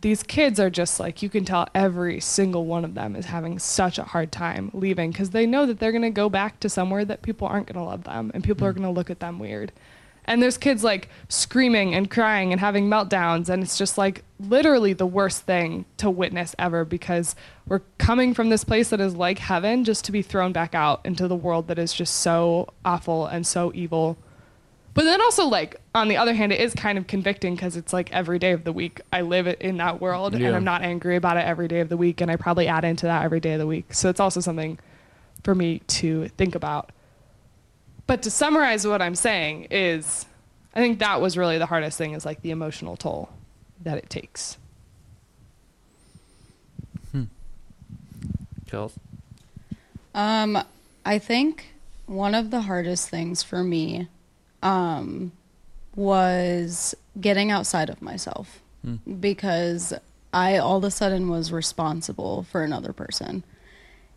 [0.00, 3.58] these kids are just like you can tell every single one of them is having
[3.58, 6.68] such a hard time leaving because they know that they're going to go back to
[6.68, 8.76] somewhere that people aren't going to love them and people are mm.
[8.76, 9.72] going to look at them weird.
[10.24, 14.92] And there's kids like screaming and crying and having meltdowns and it's just like literally
[14.92, 17.34] the worst thing to witness ever because
[17.66, 21.00] we're coming from this place that is like heaven just to be thrown back out
[21.04, 24.18] into the world that is just so awful and so evil
[24.98, 27.92] but then also like on the other hand it is kind of convicting because it's
[27.92, 30.48] like every day of the week i live in that world Yeah.
[30.48, 32.84] and i'm not angry about it every day of the week and i probably add
[32.84, 34.78] into that every day of the week so it's also something
[35.44, 36.90] for me to think about
[38.08, 40.24] but to summarize what I'm saying is
[40.74, 43.28] I think that was really the hardest thing is like the emotional toll
[43.82, 44.56] that it takes.
[48.66, 48.94] Kels?
[50.14, 50.58] Um,
[51.04, 51.74] I think
[52.06, 54.08] one of the hardest things for me
[54.62, 55.32] um,
[55.96, 58.60] was getting outside of myself
[59.20, 59.92] because
[60.32, 63.44] I all of a sudden was responsible for another person.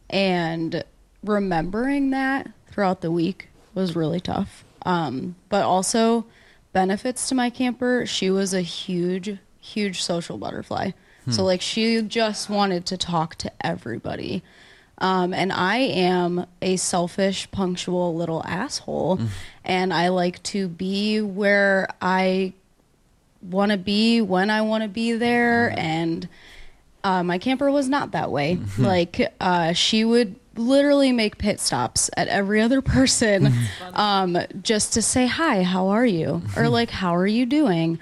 [0.10, 0.84] And
[1.24, 4.64] remembering that throughout the week was really tough.
[4.86, 6.26] Um, but also,
[6.74, 10.92] benefits to my camper, she was a huge, huge social butterfly.
[11.30, 14.42] So, like, she just wanted to talk to everybody.
[15.02, 19.20] Um, and I am a selfish, punctual little asshole.
[19.66, 22.54] And I like to be where I
[23.42, 25.74] want to be when I want to be there.
[25.78, 26.30] And
[27.04, 28.60] uh, my camper was not that way.
[28.78, 33.52] like, uh, she would literally make pit stops at every other person
[33.94, 36.44] um, just to say, Hi, how are you?
[36.56, 37.98] or like, How are you doing?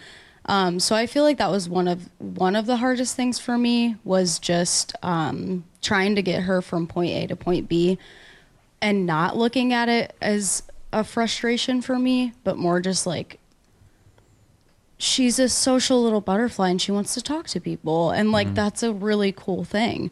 [0.48, 3.58] Um, so I feel like that was one of one of the hardest things for
[3.58, 7.98] me was just um, trying to get her from point A to point B,
[8.82, 13.40] and not looking at it as a frustration for me, but more just like
[14.98, 18.84] she's a social little butterfly and she wants to talk to people, and like that's
[18.84, 20.12] a really cool thing.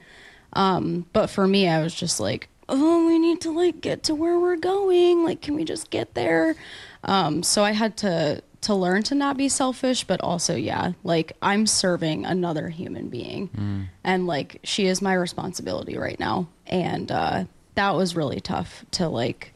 [0.54, 4.16] Um, but for me, I was just like, oh, we need to like get to
[4.16, 5.24] where we're going.
[5.24, 6.56] Like, can we just get there?
[7.04, 11.34] Um, so I had to to learn to not be selfish, but also, yeah, like
[11.42, 17.46] I'm serving another human being, and like she is my responsibility right now, and uh,
[17.76, 19.54] that was really tough to like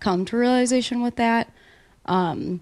[0.00, 1.52] come to realization with that.
[2.06, 2.60] Um,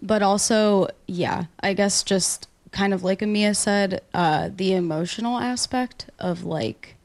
[0.00, 6.10] but also, yeah, I guess just kind of like Amia said, uh, the emotional aspect
[6.18, 6.96] of like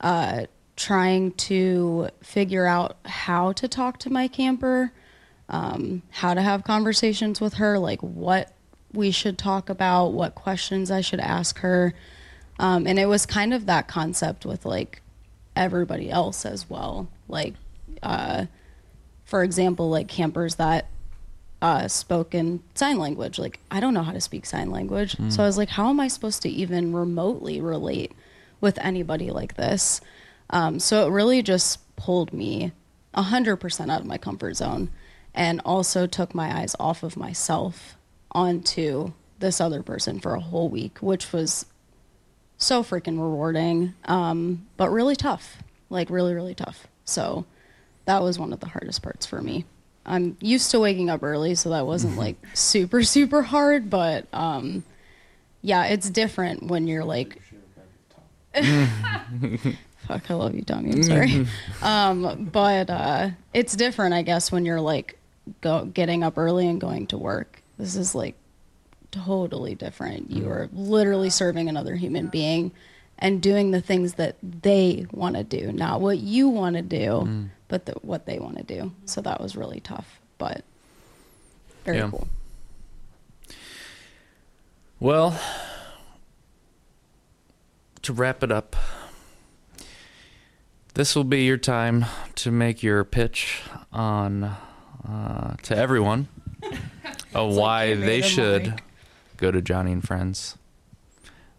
[0.00, 0.46] uh,
[0.76, 4.92] trying to figure out how to talk to my camper,
[5.48, 8.52] um, how to have conversations with her, like what
[8.92, 11.94] we should talk about, what questions I should ask her.
[12.58, 15.02] Um, and it was kind of that concept with like
[15.56, 17.08] everybody else as well.
[17.28, 17.54] Like,
[18.02, 18.46] uh,
[19.24, 20.86] for example, like campers that
[21.60, 23.38] uh, spoke in sign language.
[23.38, 25.16] Like, I don't know how to speak sign language.
[25.30, 28.12] So I was like, how am I supposed to even remotely relate
[28.60, 30.00] with anybody like this?
[30.50, 32.72] Um, so it really just pulled me
[33.14, 34.88] 100% out of my comfort zone
[35.34, 37.96] and also took my eyes off of myself
[38.32, 41.66] onto this other person for a whole week, which was
[42.56, 45.58] so freaking rewarding, um, but really tough.
[45.90, 46.86] Like, really, really tough.
[47.04, 47.46] So
[48.04, 49.64] that was one of the hardest parts for me.
[50.04, 54.84] I'm used to waking up early, so that wasn't like super, super hard, but um,
[55.62, 57.40] yeah, it's different when you're like
[60.08, 60.92] Fuck, I love you, Tommy.
[60.92, 61.46] I'm sorry.
[61.82, 65.17] um, but uh, it's different, I guess, when you're like
[65.60, 67.62] go getting up early and going to work.
[67.78, 68.34] This is like
[69.10, 70.30] totally different.
[70.30, 70.52] You mm-hmm.
[70.52, 72.72] are literally serving another human being
[73.18, 77.06] and doing the things that they want to do, not what you want to do,
[77.26, 77.48] mm.
[77.66, 78.92] but the, what they want to do.
[79.06, 80.62] So that was really tough, but
[81.84, 82.10] very Yeah.
[82.10, 82.28] cool.
[85.00, 85.40] Well,
[88.02, 88.76] to wrap it up,
[90.94, 94.56] this will be your time to make your pitch on
[95.06, 96.28] uh, to everyone
[97.34, 98.82] of why you made they should like-
[99.36, 100.56] go to Joni and Friends,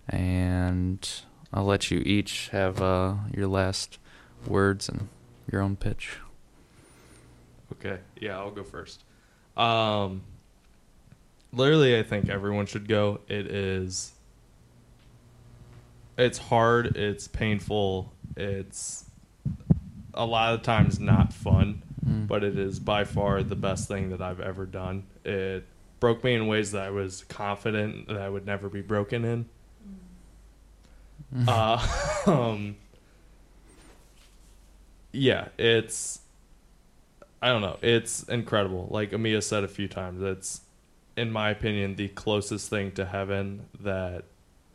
[0.08, 1.08] and
[1.54, 4.00] I'll let you each have uh, your last
[4.48, 5.08] words and
[5.52, 6.18] your own pitch.
[7.74, 9.04] Okay, yeah, I'll go first.
[9.56, 10.22] Um,
[11.54, 13.20] literally, I think everyone should go.
[13.28, 14.12] It is.
[16.18, 16.98] It's hard.
[16.98, 18.12] It's painful.
[18.36, 19.06] It's
[20.14, 21.82] a lot of times not fun,
[22.28, 25.04] but it is by far the best thing that I've ever done.
[25.24, 25.66] It
[26.00, 29.46] broke me in ways that I was confident that I would never be broken in.
[31.48, 32.76] Uh, um,
[35.12, 36.22] yeah, it's
[37.42, 37.78] I don't know.
[37.82, 38.88] It's incredible.
[38.90, 40.62] Like Amia said a few times, it's
[41.16, 44.24] in my opinion the closest thing to heaven that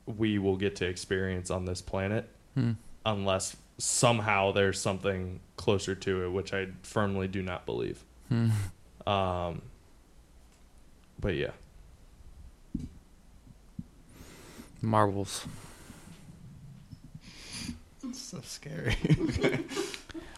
[0.06, 2.72] we will get to experience on this planet Hmm.
[3.04, 8.02] unless somehow there's something closer to it, which I firmly do not believe.
[8.28, 8.50] Hmm.
[9.06, 9.62] Um
[11.20, 11.50] but yeah.
[14.82, 15.46] Marbles.
[18.12, 18.96] so scary.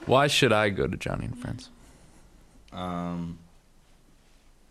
[0.06, 1.68] Why should I go to Joni and Friends?
[2.72, 3.38] um,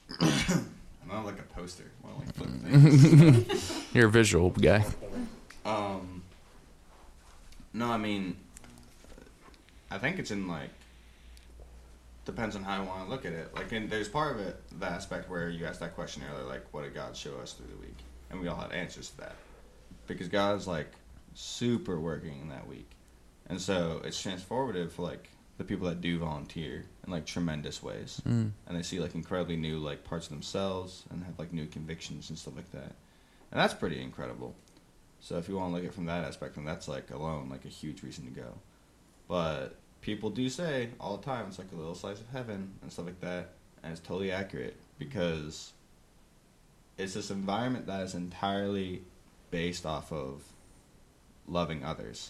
[0.22, 0.68] I'm
[1.10, 1.92] not like a poster.
[2.04, 3.86] I want to like flip things.
[3.94, 4.86] You're a visual guy.
[5.66, 6.24] Um,
[7.74, 8.38] no, I mean,
[9.96, 10.70] I think it's in like
[12.26, 13.54] depends on how you want to look at it.
[13.56, 16.66] Like, in, there's part of it, the aspect where you asked that question earlier, like,
[16.74, 17.98] what did God show us through the week,
[18.32, 19.36] and we all had answers to that,
[20.08, 20.92] because God's like
[21.36, 22.90] super working in that week,
[23.48, 28.20] and so it's transformative for like the people that do volunteer in like tremendous ways,
[28.28, 28.52] Mm.
[28.68, 32.30] and they see like incredibly new like parts of themselves and have like new convictions
[32.30, 32.92] and stuff like that,
[33.52, 34.56] and that's pretty incredible.
[35.22, 37.50] So if you want to look at it from that aspect, then that's like alone
[37.50, 38.54] like a huge reason to go.
[39.28, 39.76] But
[40.06, 43.08] people do say all the time it's like a little slice of heaven and stuff
[43.08, 43.50] like that,
[43.82, 45.74] and it's totally accurate because
[46.96, 49.02] it's this environment that is entirely
[49.50, 50.44] based off of
[51.48, 52.30] loving others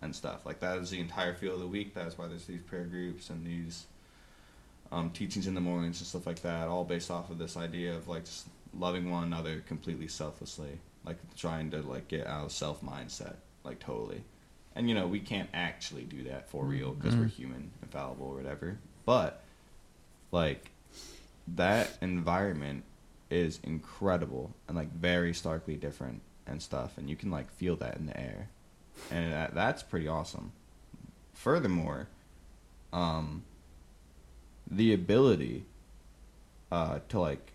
[0.00, 0.46] and stuff.
[0.46, 1.92] Like that is the entire feel of the week.
[1.92, 3.84] That's why there's these prayer groups and these
[4.90, 7.94] um, teachings in the mornings and stuff like that, all based off of this idea
[7.94, 12.52] of like just loving one another completely selflessly, like trying to like get out of
[12.52, 14.24] self mindset, like totally.
[14.76, 18.34] And you know we can't actually do that for real because we're human, infallible, or
[18.34, 18.78] whatever.
[19.06, 19.42] But
[20.32, 20.70] like
[21.48, 22.84] that environment
[23.30, 27.96] is incredible and like very starkly different and stuff, and you can like feel that
[27.96, 28.48] in the air,
[29.10, 30.52] and that, that's pretty awesome.
[31.34, 32.08] Furthermore,
[32.92, 33.44] um,
[34.70, 35.64] the ability
[36.72, 37.52] uh, to like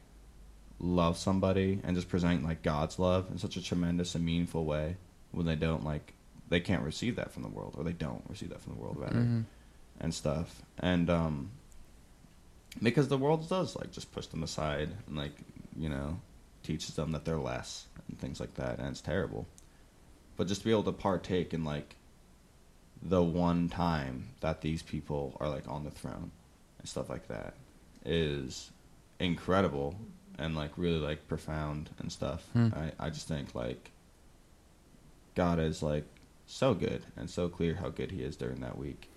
[0.79, 4.95] love somebody and just present like God's love in such a tremendous and meaningful way
[5.31, 6.13] when they don't like
[6.49, 8.97] they can't receive that from the world or they don't receive that from the world
[8.97, 9.45] rather Mhm.
[9.99, 11.51] and stuff and um
[12.81, 15.33] because the world does like just push them aside and like
[15.77, 16.19] you know
[16.63, 19.47] teaches them that they're less and things like that and it's terrible
[20.37, 21.95] but just to be able to partake in like
[23.01, 26.31] the one time that these people are like on the throne
[26.79, 27.53] and stuff like that
[28.05, 28.71] is
[29.19, 29.95] incredible
[30.37, 32.69] and like really like profound and stuff Hmm.
[32.73, 33.91] I, I just think like
[35.35, 36.05] god is like
[36.49, 39.07] so good and so clear how good he is during that week.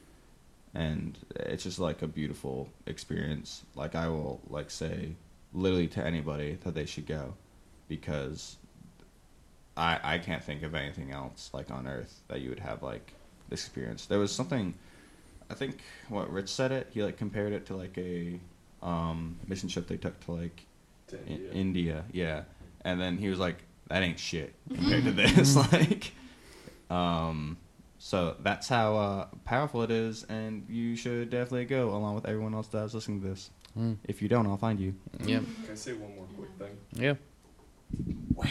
[0.75, 3.63] And it's just like a beautiful experience.
[3.75, 5.15] Like i will like say
[5.53, 7.35] literally to anybody that they should go
[7.89, 8.57] because
[9.77, 13.13] i i can't think of anything else like on earth that you would have like
[13.49, 14.07] this experience.
[14.07, 14.75] There was something
[15.51, 18.39] i think what rich said it he like compared it to like a
[18.83, 20.65] um mission trip they took to like
[21.13, 22.43] I- india yeah.
[22.85, 23.57] And then he was like
[23.89, 25.55] that ain't shit compared to this.
[25.73, 26.13] Like
[26.93, 27.57] um
[28.05, 32.53] so that's how uh, powerful it is, and you should definitely go along with everyone
[32.53, 33.51] else that's listening to this.
[33.79, 33.97] Mm.
[34.03, 34.95] If you don't, I'll find you.
[35.25, 35.45] Yep.
[35.65, 36.77] Can I say one more quick thing?
[36.95, 37.15] Yeah.
[38.35, 38.47] Wow.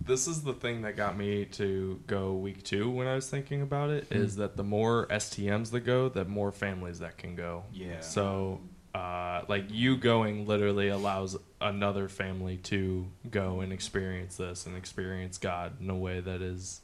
[0.00, 3.60] This is the thing that got me to go week two when I was thinking
[3.60, 4.06] about it.
[4.10, 7.64] Is that the more STMs that go, the more families that can go.
[7.72, 8.00] Yeah.
[8.00, 8.60] So,
[8.94, 15.36] uh, like you going literally allows another family to go and experience this and experience
[15.36, 16.80] God in a way that is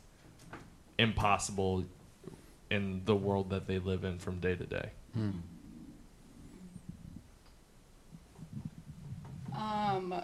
[0.99, 1.85] impossible
[2.71, 4.91] in the world that they live in from day to day.
[9.57, 10.15] Um,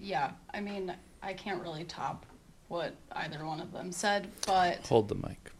[0.00, 2.26] yeah, I mean, I can't really top
[2.68, 5.50] what either one of them said, but Hold the mic.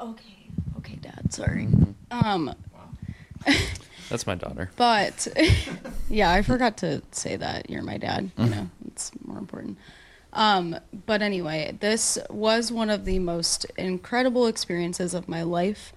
[0.00, 0.48] okay,
[0.78, 1.68] okay, Dad, sorry.
[2.10, 3.54] Um, wow.
[4.08, 4.70] That's my daughter.
[4.76, 5.26] but
[6.10, 8.30] yeah, I forgot to say that you're my dad.
[8.38, 9.78] You know, it's more important.
[10.36, 10.76] Um,
[11.06, 15.94] but anyway, this was one of the most incredible experiences of my life.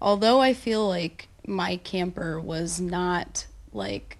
[0.00, 4.16] Although I feel like my camper was not like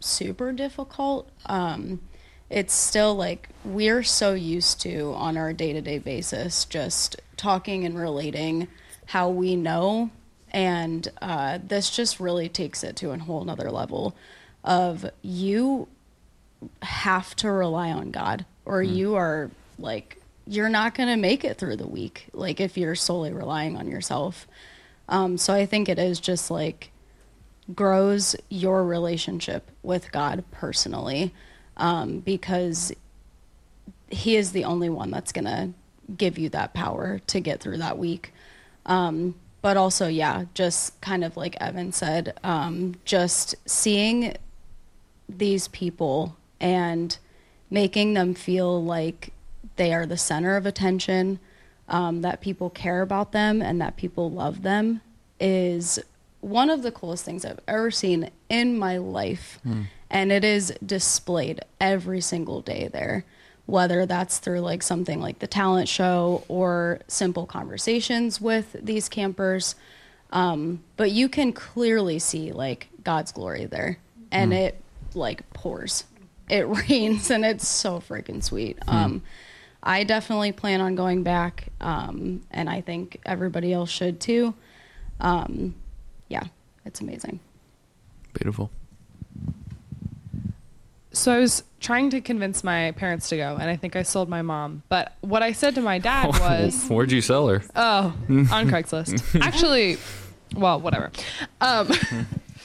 [0.00, 2.00] super difficult, um,
[2.48, 7.84] it's still like we're so used to on our day to day basis just talking
[7.84, 8.66] and relating
[9.04, 10.10] how we know.
[10.50, 14.16] And uh, this just really takes it to a whole nother level
[14.64, 15.88] of you
[16.82, 21.58] have to rely on God or you are like you're not going to make it
[21.58, 24.46] through the week like if you're solely relying on yourself.
[25.08, 26.90] Um, so I think it is just like
[27.74, 31.32] grows your relationship with God personally
[31.76, 32.92] um, because
[34.10, 35.70] he is the only one that's going to
[36.16, 38.32] give you that power to get through that week.
[38.86, 44.34] Um, but also, yeah, just kind of like Evan said, um, just seeing
[45.28, 47.16] these people and
[47.70, 49.32] making them feel like
[49.76, 51.38] they are the center of attention,
[51.88, 55.00] um, that people care about them and that people love them
[55.40, 55.98] is
[56.40, 59.58] one of the coolest things I've ever seen in my life.
[60.10, 63.24] And it is displayed every single day there,
[63.66, 69.74] whether that's through like something like the talent show or simple conversations with these campers.
[70.30, 73.98] Um, but you can clearly see like God's glory there,
[74.30, 74.80] and it
[75.14, 76.04] like pours.
[76.50, 78.78] It rains, and it's so freaking sweet.
[78.86, 79.22] Um,
[79.82, 84.54] I definitely plan on going back, um, and I think everybody else should too.
[85.20, 85.74] Um,
[86.28, 86.44] yeah,
[86.84, 87.40] it's amazing.
[88.34, 88.70] Beautiful.
[91.12, 94.28] So I was trying to convince my parents to go, and I think I sold
[94.28, 94.82] my mom.
[94.88, 97.62] But what I said to my dad was, Where'd you sell her?
[97.74, 99.96] "Oh, on Craigslist." Actually,
[100.54, 101.10] well, whatever.
[101.60, 101.90] Um,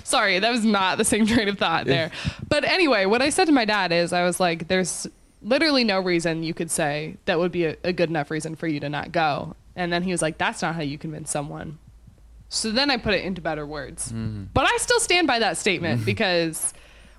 [0.04, 2.12] sorry, that was not the same train of thought there.
[2.48, 5.08] But anyway, what I said to my dad is, I was like, "There's
[5.42, 8.68] literally no reason you could say that would be a, a good enough reason for
[8.68, 11.80] you to not go." And then he was like, "That's not how you convince someone."
[12.50, 14.10] So then I put it into better words.
[14.10, 14.46] Mm-hmm.
[14.54, 16.74] But I still stand by that statement because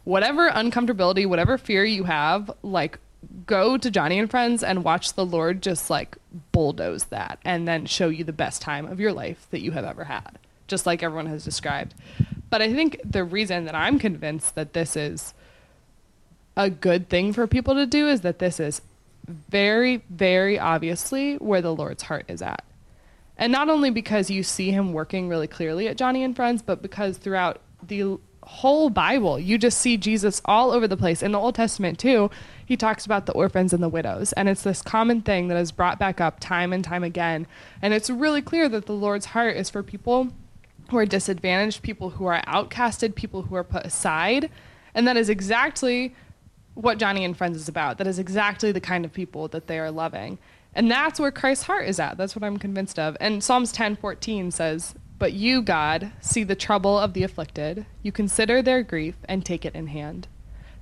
[0.05, 2.99] whatever uncomfortability, whatever fear you have, like
[3.47, 6.17] go to Joni and Friends and watch the Lord just like
[6.53, 9.85] bulldoze that and then show you the best time of your life that you have
[9.85, 11.95] ever had, just like everyone has described.
[12.55, 15.35] But I think the reason that I'm convinced that this is
[16.57, 18.81] a good thing for people to do is that this is
[19.27, 22.65] very, very obviously where the Lord's heart is at.
[23.37, 26.81] And not only because you see him working really clearly at Joni and Friends, but
[26.81, 31.25] because throughout the whole Bible, you just see Jesus all over the place.
[31.25, 32.31] In the Old Testament, too,
[32.65, 34.33] he talks about the orphans and the widows.
[34.35, 37.49] And it's this common thing that is brought back up time and time again.
[37.83, 40.31] And it's really clear that the Lord's heart is for people
[40.95, 44.49] who are disadvantaged, people who are outcasted, people who are put aside.
[44.95, 46.15] And that is exactly
[46.75, 47.99] what Joni and Friends is about.
[47.99, 50.39] That is exactly the kind of people that they are loving.
[50.73, 52.17] And that's where Christ's heart is at.
[52.17, 53.17] That's what I'm convinced of.
[53.19, 57.87] And Psalms 10:14 says, "But you, God, see the trouble of the afflicted.
[58.05, 60.29] You consider their grief and take it in hand.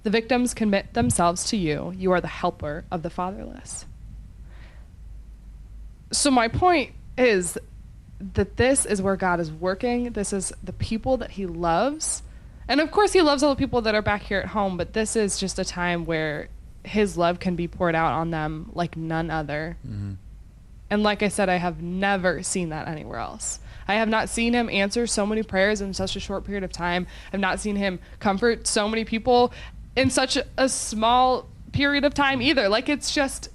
[0.03, 1.95] The victims commit themselves to you.
[1.97, 3.87] You are the helper of the fatherless."
[6.11, 7.57] So my point is
[8.35, 10.13] that this is where God is working.
[10.13, 12.23] This is the people that he loves.
[12.69, 14.93] And of course, he loves all the people that are back here at home, but
[14.93, 16.49] this is just a time where
[16.85, 19.77] his love can be poured out on them like none other.
[19.87, 20.13] Mm-hmm.
[20.91, 23.61] And like I said, I have never seen that anywhere else.
[23.89, 26.73] I have not seen him answer so many prayers in such a short period of
[26.73, 27.07] time.
[27.33, 29.53] I've not seen him comfort so many people
[29.97, 32.69] in such a, a small period of time either.
[32.69, 33.49] Like it's just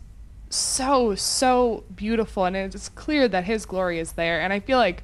[0.50, 2.46] so, so beautiful.
[2.46, 4.42] And it's clear that his glory is there.
[4.42, 5.04] And I feel like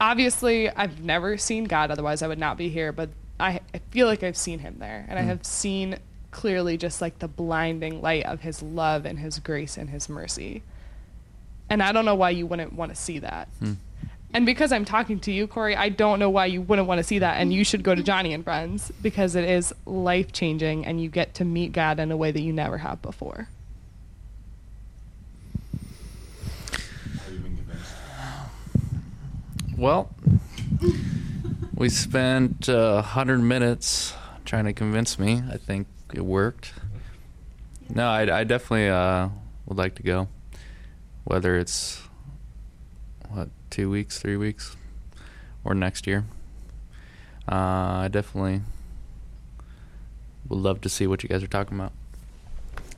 [0.00, 3.10] obviously I've never seen God, otherwise I would not be here, but
[3.40, 5.06] I, I feel like I've seen him there.
[5.08, 5.26] And I mm.
[5.26, 5.98] have seen
[6.30, 10.62] clearly just like the blinding light of his love and his grace and his mercy.
[11.70, 13.48] And I don't know why you wouldn't want to see that.
[13.58, 13.74] Hmm.
[14.32, 17.04] And because I'm talking to you, Corey, I don't know why you wouldn't want to
[17.04, 17.40] see that.
[17.40, 21.08] And you should go to Joni and Friends because it is life changing and you
[21.08, 23.48] get to meet God in a way that you never have before.
[26.70, 27.94] Have you been convinced?
[29.78, 30.10] Well,
[31.76, 34.12] we spent uh, 100 minutes
[34.44, 35.40] trying to convince me.
[35.48, 36.72] I think it worked.
[37.88, 39.28] No, I, I definitely uh,
[39.66, 40.26] would like to go.
[41.22, 42.02] Whether it's,
[43.28, 44.76] what, two weeks, three weeks,
[45.62, 46.24] or next year.
[47.46, 48.62] Uh, I definitely
[50.48, 51.92] would love to see what you guys are talking about.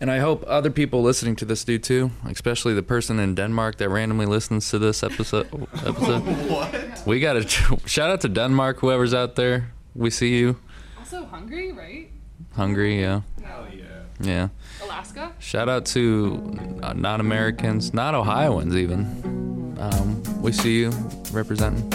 [0.01, 3.76] And I hope other people listening to this do too, especially the person in Denmark
[3.76, 5.46] that randomly listens to this episode.
[5.84, 6.22] episode.
[6.48, 7.03] what?
[7.07, 9.72] We got to shout out to Denmark, whoever's out there.
[9.94, 10.57] We see you.
[10.98, 12.09] Also, Hungary, right?
[12.55, 13.20] Hungary, yeah.
[13.44, 13.84] Hell yeah.
[14.20, 14.48] Yeah.
[14.82, 15.32] Alaska?
[15.38, 19.76] Shout out to uh, non Americans, not Ohioans even.
[19.78, 20.92] Um, we see you
[21.30, 21.92] representing.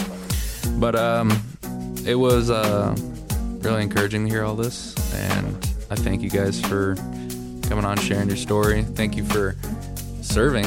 [0.79, 1.31] But um,
[2.05, 2.95] it was uh,
[3.61, 4.93] really encouraging to hear all this.
[5.13, 5.55] And
[5.89, 6.95] I thank you guys for
[7.67, 8.83] coming on, sharing your story.
[8.83, 9.55] Thank you for
[10.21, 10.65] serving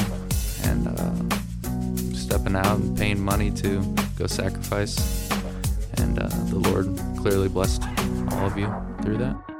[0.63, 3.81] and uh, stepping out and paying money to
[4.17, 5.29] go sacrifice.
[5.97, 6.87] And uh, the Lord
[7.17, 7.83] clearly blessed
[8.31, 9.58] all of you through that.